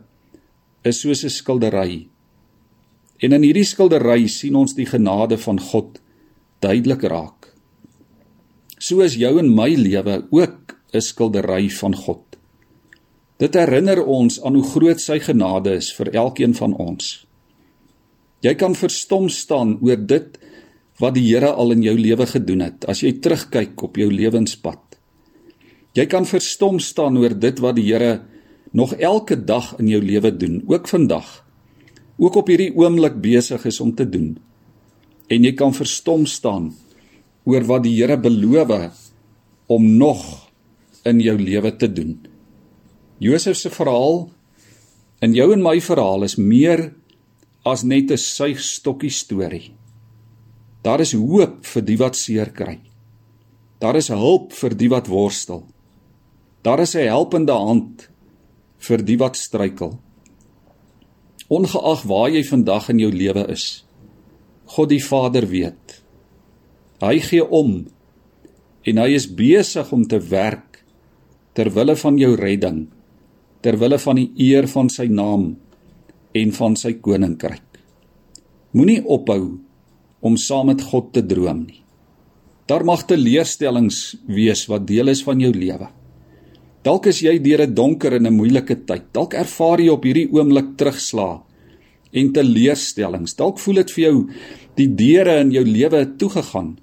is 0.84 1.00
soos 1.00 1.24
'n 1.24 1.30
skildery 1.30 2.08
En 3.18 3.34
in 3.34 3.42
hierdie 3.42 3.66
skildery 3.66 4.28
sien 4.30 4.56
ons 4.58 4.76
die 4.78 4.86
genade 4.86 5.38
van 5.42 5.58
God 5.58 5.98
duidelik 6.62 7.02
raak. 7.10 7.48
So 8.78 9.02
is 9.02 9.18
jou 9.18 9.32
en 9.40 9.50
my 9.54 9.72
lewe 9.74 10.22
ook 10.30 10.76
'n 10.94 11.00
skildery 11.02 11.68
van 11.80 11.94
God. 11.94 12.22
Dit 13.38 13.54
herinner 13.54 14.04
ons 14.04 14.42
aan 14.42 14.54
hoe 14.54 14.64
groot 14.64 15.00
sy 15.00 15.18
genade 15.18 15.74
is 15.74 15.92
vir 15.92 16.14
elkeen 16.14 16.54
van 16.54 16.74
ons. 16.74 17.26
Jy 18.40 18.54
kan 18.54 18.74
verstom 18.74 19.28
staan 19.28 19.78
oor 19.82 19.96
dit 19.96 20.38
wat 20.98 21.14
die 21.14 21.26
Here 21.28 21.52
al 21.52 21.72
in 21.72 21.82
jou 21.82 21.96
lewe 21.98 22.26
gedoen 22.26 22.60
het 22.60 22.84
as 22.90 23.02
jy 23.02 23.18
terugkyk 23.22 23.82
op 23.82 23.96
jou 23.96 24.10
lewenspad. 24.10 24.98
Jy 25.94 26.06
kan 26.06 26.26
verstom 26.26 26.78
staan 26.82 27.16
oor 27.18 27.34
dit 27.34 27.58
wat 27.58 27.76
die 27.78 27.86
Here 27.92 28.20
nog 28.72 28.94
elke 28.94 29.36
dag 29.36 29.76
in 29.78 29.88
jou 29.88 30.02
lewe 30.02 30.30
doen, 30.36 30.62
ook 30.66 30.88
vandag 30.88 31.48
ook 32.18 32.40
op 32.40 32.50
hierdie 32.50 32.74
oomblik 32.74 33.20
besig 33.22 33.64
is 33.70 33.80
om 33.80 33.94
te 33.94 34.06
doen. 34.08 34.34
En 35.30 35.44
jy 35.44 35.54
kan 35.54 35.74
verstom 35.74 36.26
staan 36.26 36.72
oor 37.48 37.64
wat 37.68 37.84
die 37.86 37.94
Here 37.94 38.18
beloof 38.18 38.98
om 39.68 39.86
nog 40.00 40.24
in 41.06 41.20
jou 41.20 41.36
lewe 41.38 41.76
te 41.76 41.88
doen. 41.92 42.18
Josef 43.18 43.56
se 43.56 43.70
verhaal 43.70 44.28
en 45.22 45.34
jou 45.34 45.52
en 45.52 45.62
my 45.62 45.78
verhaal 45.80 46.26
is 46.26 46.36
meer 46.36 46.92
as 47.64 47.84
net 47.84 48.10
'n 48.10 48.16
suigstokkie 48.16 49.10
storie. 49.10 49.77
Daar 50.88 51.04
is 51.04 51.12
hoop 51.12 51.60
vir 51.68 51.84
die 51.84 51.98
wat 52.00 52.16
seer 52.16 52.48
kry. 52.56 52.78
Daar 53.78 53.98
is 54.00 54.08
hulp 54.08 54.54
vir 54.56 54.72
die 54.74 54.88
wat 54.88 55.12
worstel. 55.12 55.66
Daar 56.64 56.80
is 56.80 56.96
'n 56.96 57.12
helpende 57.12 57.52
hand 57.52 58.08
vir 58.78 59.04
die 59.04 59.18
wat 59.18 59.36
struikel 59.36 59.98
ongeag 61.48 62.04
waar 62.04 62.28
jy 62.30 62.42
vandag 62.44 62.90
in 62.92 63.00
jou 63.02 63.12
lewe 63.12 63.46
is. 63.52 63.84
God 64.76 64.92
die 64.92 65.02
Vader 65.02 65.48
weet. 65.48 66.00
Hy 67.00 67.16
gee 67.24 67.44
om 67.44 67.86
en 68.88 69.00
hy 69.00 69.08
is 69.16 69.28
besig 69.28 69.88
om 69.92 70.04
te 70.08 70.20
werk 70.30 70.82
ter 71.56 71.72
wille 71.74 71.96
van 71.98 72.18
jou 72.20 72.34
redding, 72.38 72.86
ter 73.64 73.78
wille 73.80 73.98
van 73.98 74.20
die 74.20 74.28
eer 74.48 74.68
van 74.70 74.90
sy 74.92 75.08
naam 75.10 75.50
en 76.36 76.52
van 76.54 76.76
sy 76.78 76.94
koninkryk. 77.02 77.64
Moenie 78.76 79.00
ophou 79.02 79.58
om 80.20 80.36
saam 80.36 80.66
met 80.66 80.82
God 80.82 81.12
te 81.12 81.22
droom 81.26 81.64
nie. 81.66 81.82
Daar 82.68 82.84
mag 82.84 83.06
teleurstellings 83.08 84.18
wees 84.28 84.66
wat 84.68 84.86
deel 84.86 85.08
is 85.08 85.22
van 85.24 85.40
jou 85.40 85.52
lewe. 85.54 85.88
Dalk 86.84 87.08
is 87.10 87.22
jy 87.24 87.38
deur 87.42 87.62
'n 87.66 87.74
donker 87.74 88.12
en 88.12 88.26
'n 88.26 88.36
moeilike 88.36 88.84
tyd. 88.86 89.12
Dalk 89.12 89.34
ervaar 89.34 89.80
jy 89.80 89.88
op 89.88 90.04
hierdie 90.04 90.28
oomblik 90.32 90.76
terugslag 90.76 91.42
en 92.12 92.32
teleurstellings. 92.32 93.34
Dalk 93.34 93.58
voel 93.58 93.74
dit 93.74 93.90
vir 93.90 94.04
jou 94.04 94.28
die 94.76 94.94
deure 94.94 95.40
in 95.40 95.50
jou 95.50 95.64
lewe 95.64 96.16
toegegaan. 96.16 96.78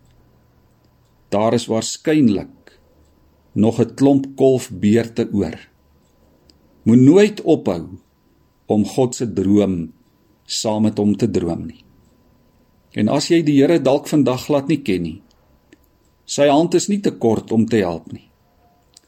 Daar 1.30 1.54
is 1.54 1.68
waarskynlik 1.68 2.80
nog 3.54 3.80
'n 3.80 3.96
klomp 3.96 4.26
kolfbeerte 4.36 5.30
oor. 5.32 5.58
Moet 6.84 7.00
nooit 7.00 7.42
ophou 7.42 7.88
om 8.68 8.86
God 8.86 9.16
se 9.16 9.34
droom 9.34 9.92
saam 10.46 10.82
met 10.82 10.98
hom 10.98 11.16
te 11.18 11.32
droom 11.32 11.66
nie. 11.66 11.85
En 12.96 13.12
as 13.12 13.28
jy 13.28 13.42
die 13.44 13.58
Here 13.60 13.82
dalk 13.84 14.08
vandag 14.08 14.46
glad 14.48 14.70
nie 14.72 14.80
ken 14.80 15.04
nie, 15.04 15.18
sy 16.26 16.48
hand 16.48 16.78
is 16.80 16.88
nie 16.90 17.02
te 17.04 17.12
kort 17.12 17.52
om 17.52 17.68
te 17.68 17.84
help 17.84 18.08
nie. 18.14 18.30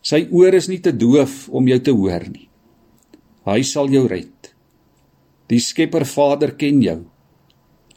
Sy 0.03 0.27
oor 0.31 0.55
is 0.55 0.67
nie 0.69 0.79
te 0.83 0.91
doof 0.91 1.47
om 1.49 1.67
jou 1.67 1.79
te 1.83 1.93
hoor 1.95 2.27
nie. 2.29 2.45
Hy 3.47 3.61
sal 3.63 3.89
jou 3.91 4.03
red. 4.11 4.51
Die 5.47 5.59
Skepper 5.63 6.03
Vader 6.07 6.53
ken 6.59 6.81
jou. 6.83 6.99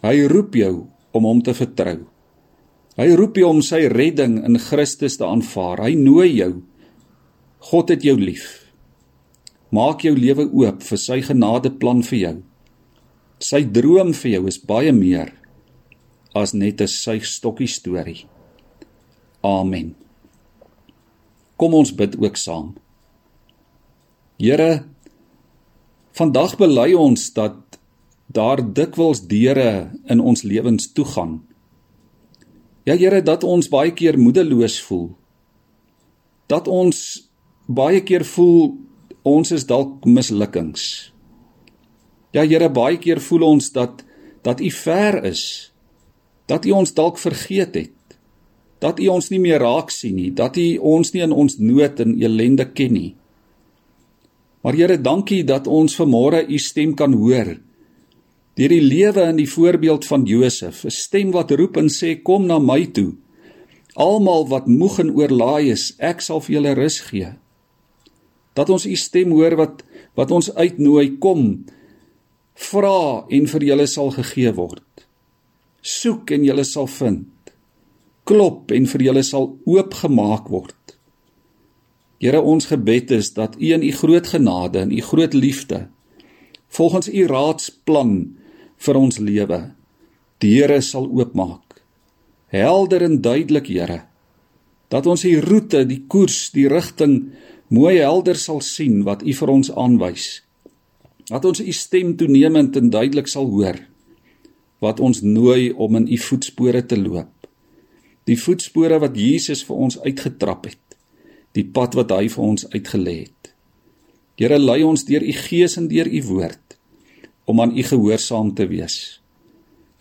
Hy 0.06 0.14
roep 0.30 0.54
jou 0.56 0.86
om 1.14 1.26
hom 1.26 1.42
te 1.42 1.54
vertrou. 1.58 1.98
Hy 2.98 3.08
roep 3.18 3.38
jou 3.38 3.50
om 3.50 3.62
sy 3.62 3.84
redding 3.90 4.38
in 4.46 4.58
Christus 4.62 5.18
te 5.18 5.26
aanvaar. 5.26 5.82
Hy 5.86 5.94
nooi 5.98 6.30
jou. 6.38 6.52
God 7.70 7.90
het 7.94 8.06
jou 8.06 8.16
lief. 8.18 8.46
Maak 9.74 10.06
jou 10.06 10.14
lewe 10.16 10.46
oop 10.46 10.86
vir 10.86 11.02
sy 11.02 11.20
genadeplan 11.26 12.02
vir 12.06 12.18
jou. 12.18 12.36
Sy 13.42 13.64
droom 13.74 14.14
vir 14.14 14.36
jou 14.36 14.46
is 14.50 14.58
baie 14.70 14.94
meer 14.94 15.34
as 16.34 16.52
net 16.52 16.80
'n 16.80 16.86
suigstokkie 16.88 17.66
storie. 17.68 18.26
Amen. 19.42 19.94
Kom 21.56 21.74
ons 21.74 21.94
bid 21.94 22.16
ook 22.20 22.36
saam. 22.36 22.74
Here, 24.38 24.84
vandag 26.12 26.56
bely 26.56 26.94
ons 26.94 27.32
dat 27.32 27.78
daar 28.26 28.62
dikwels 28.72 29.26
deure 29.26 29.90
in 30.08 30.20
ons 30.20 30.42
lewens 30.42 30.92
toegaan. 30.92 31.40
Ja 32.84 32.96
Here, 32.96 33.22
dat 33.22 33.44
ons 33.44 33.68
baie 33.68 33.92
keer 33.92 34.18
moedeloos 34.18 34.80
voel. 34.80 35.10
Dat 36.46 36.68
ons 36.68 37.28
baie 37.66 38.00
keer 38.02 38.24
voel 38.24 38.78
ons 39.22 39.50
is 39.52 39.66
dalk 39.66 40.06
mislukkings. 40.06 41.12
Ja 42.32 42.46
Here, 42.46 42.70
baie 42.70 42.98
keer 42.98 43.20
voel 43.20 43.42
ons 43.42 43.72
dat 43.72 44.04
dat 44.42 44.60
U 44.60 44.70
ver 44.70 45.24
is, 45.28 45.69
dat 46.50 46.66
U 46.66 46.74
ons 46.82 46.94
dalk 46.94 47.18
vergeet 47.22 47.76
het, 47.78 48.18
dat 48.82 48.98
U 48.98 49.06
ons 49.14 49.30
nie 49.30 49.40
meer 49.42 49.62
raak 49.62 49.92
sien 49.94 50.16
nie, 50.18 50.30
dat 50.34 50.58
U 50.58 50.66
ons 50.96 51.12
nie 51.14 51.22
in 51.22 51.34
ons 51.36 51.58
nood 51.62 52.00
en 52.02 52.16
ellende 52.18 52.66
ken 52.74 52.94
nie. 52.96 53.10
Maar 54.64 54.76
Here, 54.76 54.98
dankie 55.00 55.42
dat 55.46 55.68
ons 55.70 55.96
vanmôre 55.96 56.42
U 56.48 56.58
stem 56.58 56.96
kan 56.98 57.14
hoor. 57.16 57.54
Deur 58.58 58.72
die 58.72 58.82
lewe 58.82 59.24
en 59.30 59.38
die 59.38 59.48
voorbeeld 59.48 60.04
van 60.08 60.26
Josef, 60.28 60.84
'n 60.84 60.90
stem 60.90 61.30
wat 61.32 61.50
roep 61.50 61.76
en 61.76 61.88
sê 61.88 62.22
kom 62.22 62.46
na 62.46 62.58
my 62.58 62.86
toe. 62.86 63.14
Almal 63.94 64.48
wat 64.48 64.66
moeg 64.66 64.98
en 64.98 65.10
oorlaai 65.10 65.70
is, 65.70 65.94
ek 65.98 66.20
sal 66.20 66.40
vir 66.40 66.54
julle 66.54 66.74
rus 66.74 67.00
gee. 67.00 67.32
Dat 68.54 68.70
ons 68.70 68.86
U 68.86 68.96
stem 68.96 69.30
hoor 69.30 69.56
wat 69.56 69.82
wat 70.16 70.30
ons 70.30 70.54
uitnooi 70.54 71.18
kom 71.18 71.64
vra 72.54 73.24
en 73.30 73.46
vir 73.46 73.62
julle 73.62 73.86
sal 73.86 74.10
gegee 74.10 74.52
word. 74.52 74.82
Soek 75.80 76.30
en 76.36 76.44
julle 76.44 76.64
sal 76.68 76.88
vind. 76.92 77.52
Klop 78.28 78.72
en 78.76 78.86
vir 78.86 79.04
julle 79.06 79.22
sal 79.24 79.46
oopgemaak 79.64 80.50
word. 80.52 80.76
Here 82.20 82.42
ons 82.44 82.68
gebed 82.68 83.14
is 83.16 83.32
dat 83.32 83.56
U 83.56 83.70
in 83.72 83.84
U 83.86 83.92
groot 83.96 84.26
genade 84.28 84.82
en 84.84 84.92
U 84.92 85.00
groot 85.00 85.34
liefde 85.34 85.88
volgens 86.70 87.08
U 87.08 87.24
raadsplan 87.26 88.12
vir 88.78 88.96
ons 88.96 89.18
lewe 89.18 89.60
deure 90.40 90.78
sal 90.84 91.08
oopmaak. 91.08 91.80
Helder 92.52 93.02
en 93.02 93.18
duidelik, 93.20 93.66
Here, 93.68 94.02
dat 94.88 95.06
ons 95.06 95.24
die 95.24 95.40
roete, 95.40 95.84
die 95.84 96.04
koers, 96.08 96.50
die 96.54 96.68
rigting 96.68 97.32
mooi 97.68 97.98
helder 97.98 98.36
sal 98.36 98.60
sien 98.60 99.02
wat 99.04 99.24
U 99.24 99.32
vir 99.32 99.52
ons 99.52 99.72
aanwys. 99.72 100.42
Dat 101.28 101.44
ons 101.44 101.60
U 101.60 101.72
stem 101.72 102.16
toenemend 102.20 102.76
en 102.76 102.92
duidelik 102.92 103.28
sal 103.28 103.48
hoor 103.48 103.89
wat 104.80 105.00
ons 105.00 105.22
nooi 105.22 105.72
om 105.72 105.96
in 105.96 106.08
U 106.08 106.18
voetspore 106.18 106.84
te 106.86 106.96
loop. 107.00 107.32
Die 108.28 108.38
voetspore 108.38 109.00
wat 109.00 109.16
Jesus 109.16 109.64
vir 109.66 109.76
ons 109.76 109.98
uitgetrap 110.00 110.68
het 110.68 110.80
die 111.56 111.66
pad 111.66 111.96
wat 111.98 112.12
hy 112.14 112.28
vir 112.30 112.44
ons 112.44 112.66
uitgelê 112.70 113.16
het. 113.24 113.52
Here 114.40 114.58
lei 114.58 114.80
ons 114.86 115.04
deur 115.08 115.24
u 115.24 115.32
gees 115.36 115.76
en 115.80 115.88
deur 115.90 116.08
u 116.08 116.20
woord 116.30 116.76
om 117.50 117.60
aan 117.60 117.74
u 117.74 117.82
gehoorsaam 117.82 118.54
te 118.54 118.68
wees. 118.70 119.18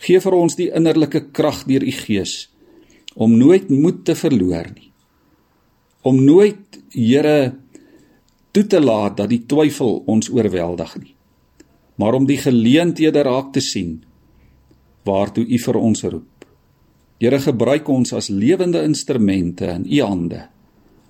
Geef 0.06 0.28
vir 0.28 0.38
ons 0.38 0.56
die 0.56 0.70
innerlike 0.70 1.26
krag 1.36 1.65
deur 1.68 1.84
u 1.84 1.94
gees 2.06 2.48
om 3.20 3.34
nooit 3.36 3.72
moed 3.74 4.06
te 4.06 4.15
verloor 4.15 4.70
nie. 4.76 4.92
Om 6.06 6.24
nooit 6.26 6.65
Here 6.89 7.54
toe 8.50 8.63
te 8.65 8.80
laat 8.82 9.20
dat 9.20 9.30
die 9.30 9.44
twyfel 9.46 10.00
ons 10.10 10.32
oorweldig 10.34 10.96
nie. 10.98 11.12
Maar 12.02 12.15
om 12.18 12.26
die 12.26 12.39
geleenthede 12.42 13.22
raak 13.28 13.52
te 13.54 13.62
sien 13.62 14.00
waartoe 15.10 15.48
u 15.50 15.60
vir 15.65 15.82
ons 15.82 16.06
roep. 16.06 16.45
Here 17.19 17.41
gebruik 17.43 17.89
ons 17.89 18.13
as 18.15 18.30
lewende 18.30 18.84
instrumente 18.86 19.67
in 19.74 19.89
u 19.89 20.02
hande 20.06 20.45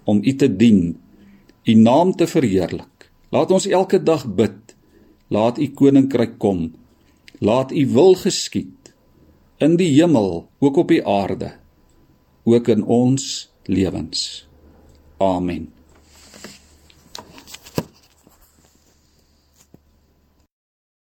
om 0.10 0.22
U 0.24 0.36
te 0.36 0.50
dien, 0.50 0.98
U 1.70 1.74
naam 1.76 2.16
te 2.18 2.26
verheerlik. 2.28 3.10
Laat 3.30 3.52
ons 3.54 3.68
elke 3.68 4.00
dag 4.02 4.26
bid. 4.26 4.76
Laat 5.30 5.60
U 5.62 5.68
koninkryk 5.78 6.40
kom. 6.42 6.70
Laat 7.46 7.72
U 7.72 7.84
wil 7.94 8.16
geskied 8.18 8.94
in 9.60 9.76
die 9.76 9.90
hemel, 9.92 10.48
ook 10.64 10.78
op 10.80 10.88
die 10.88 11.02
aarde, 11.04 11.52
ook 12.48 12.72
in 12.72 12.86
ons 12.88 13.50
lewens. 13.68 14.48
Amen. 15.20 15.68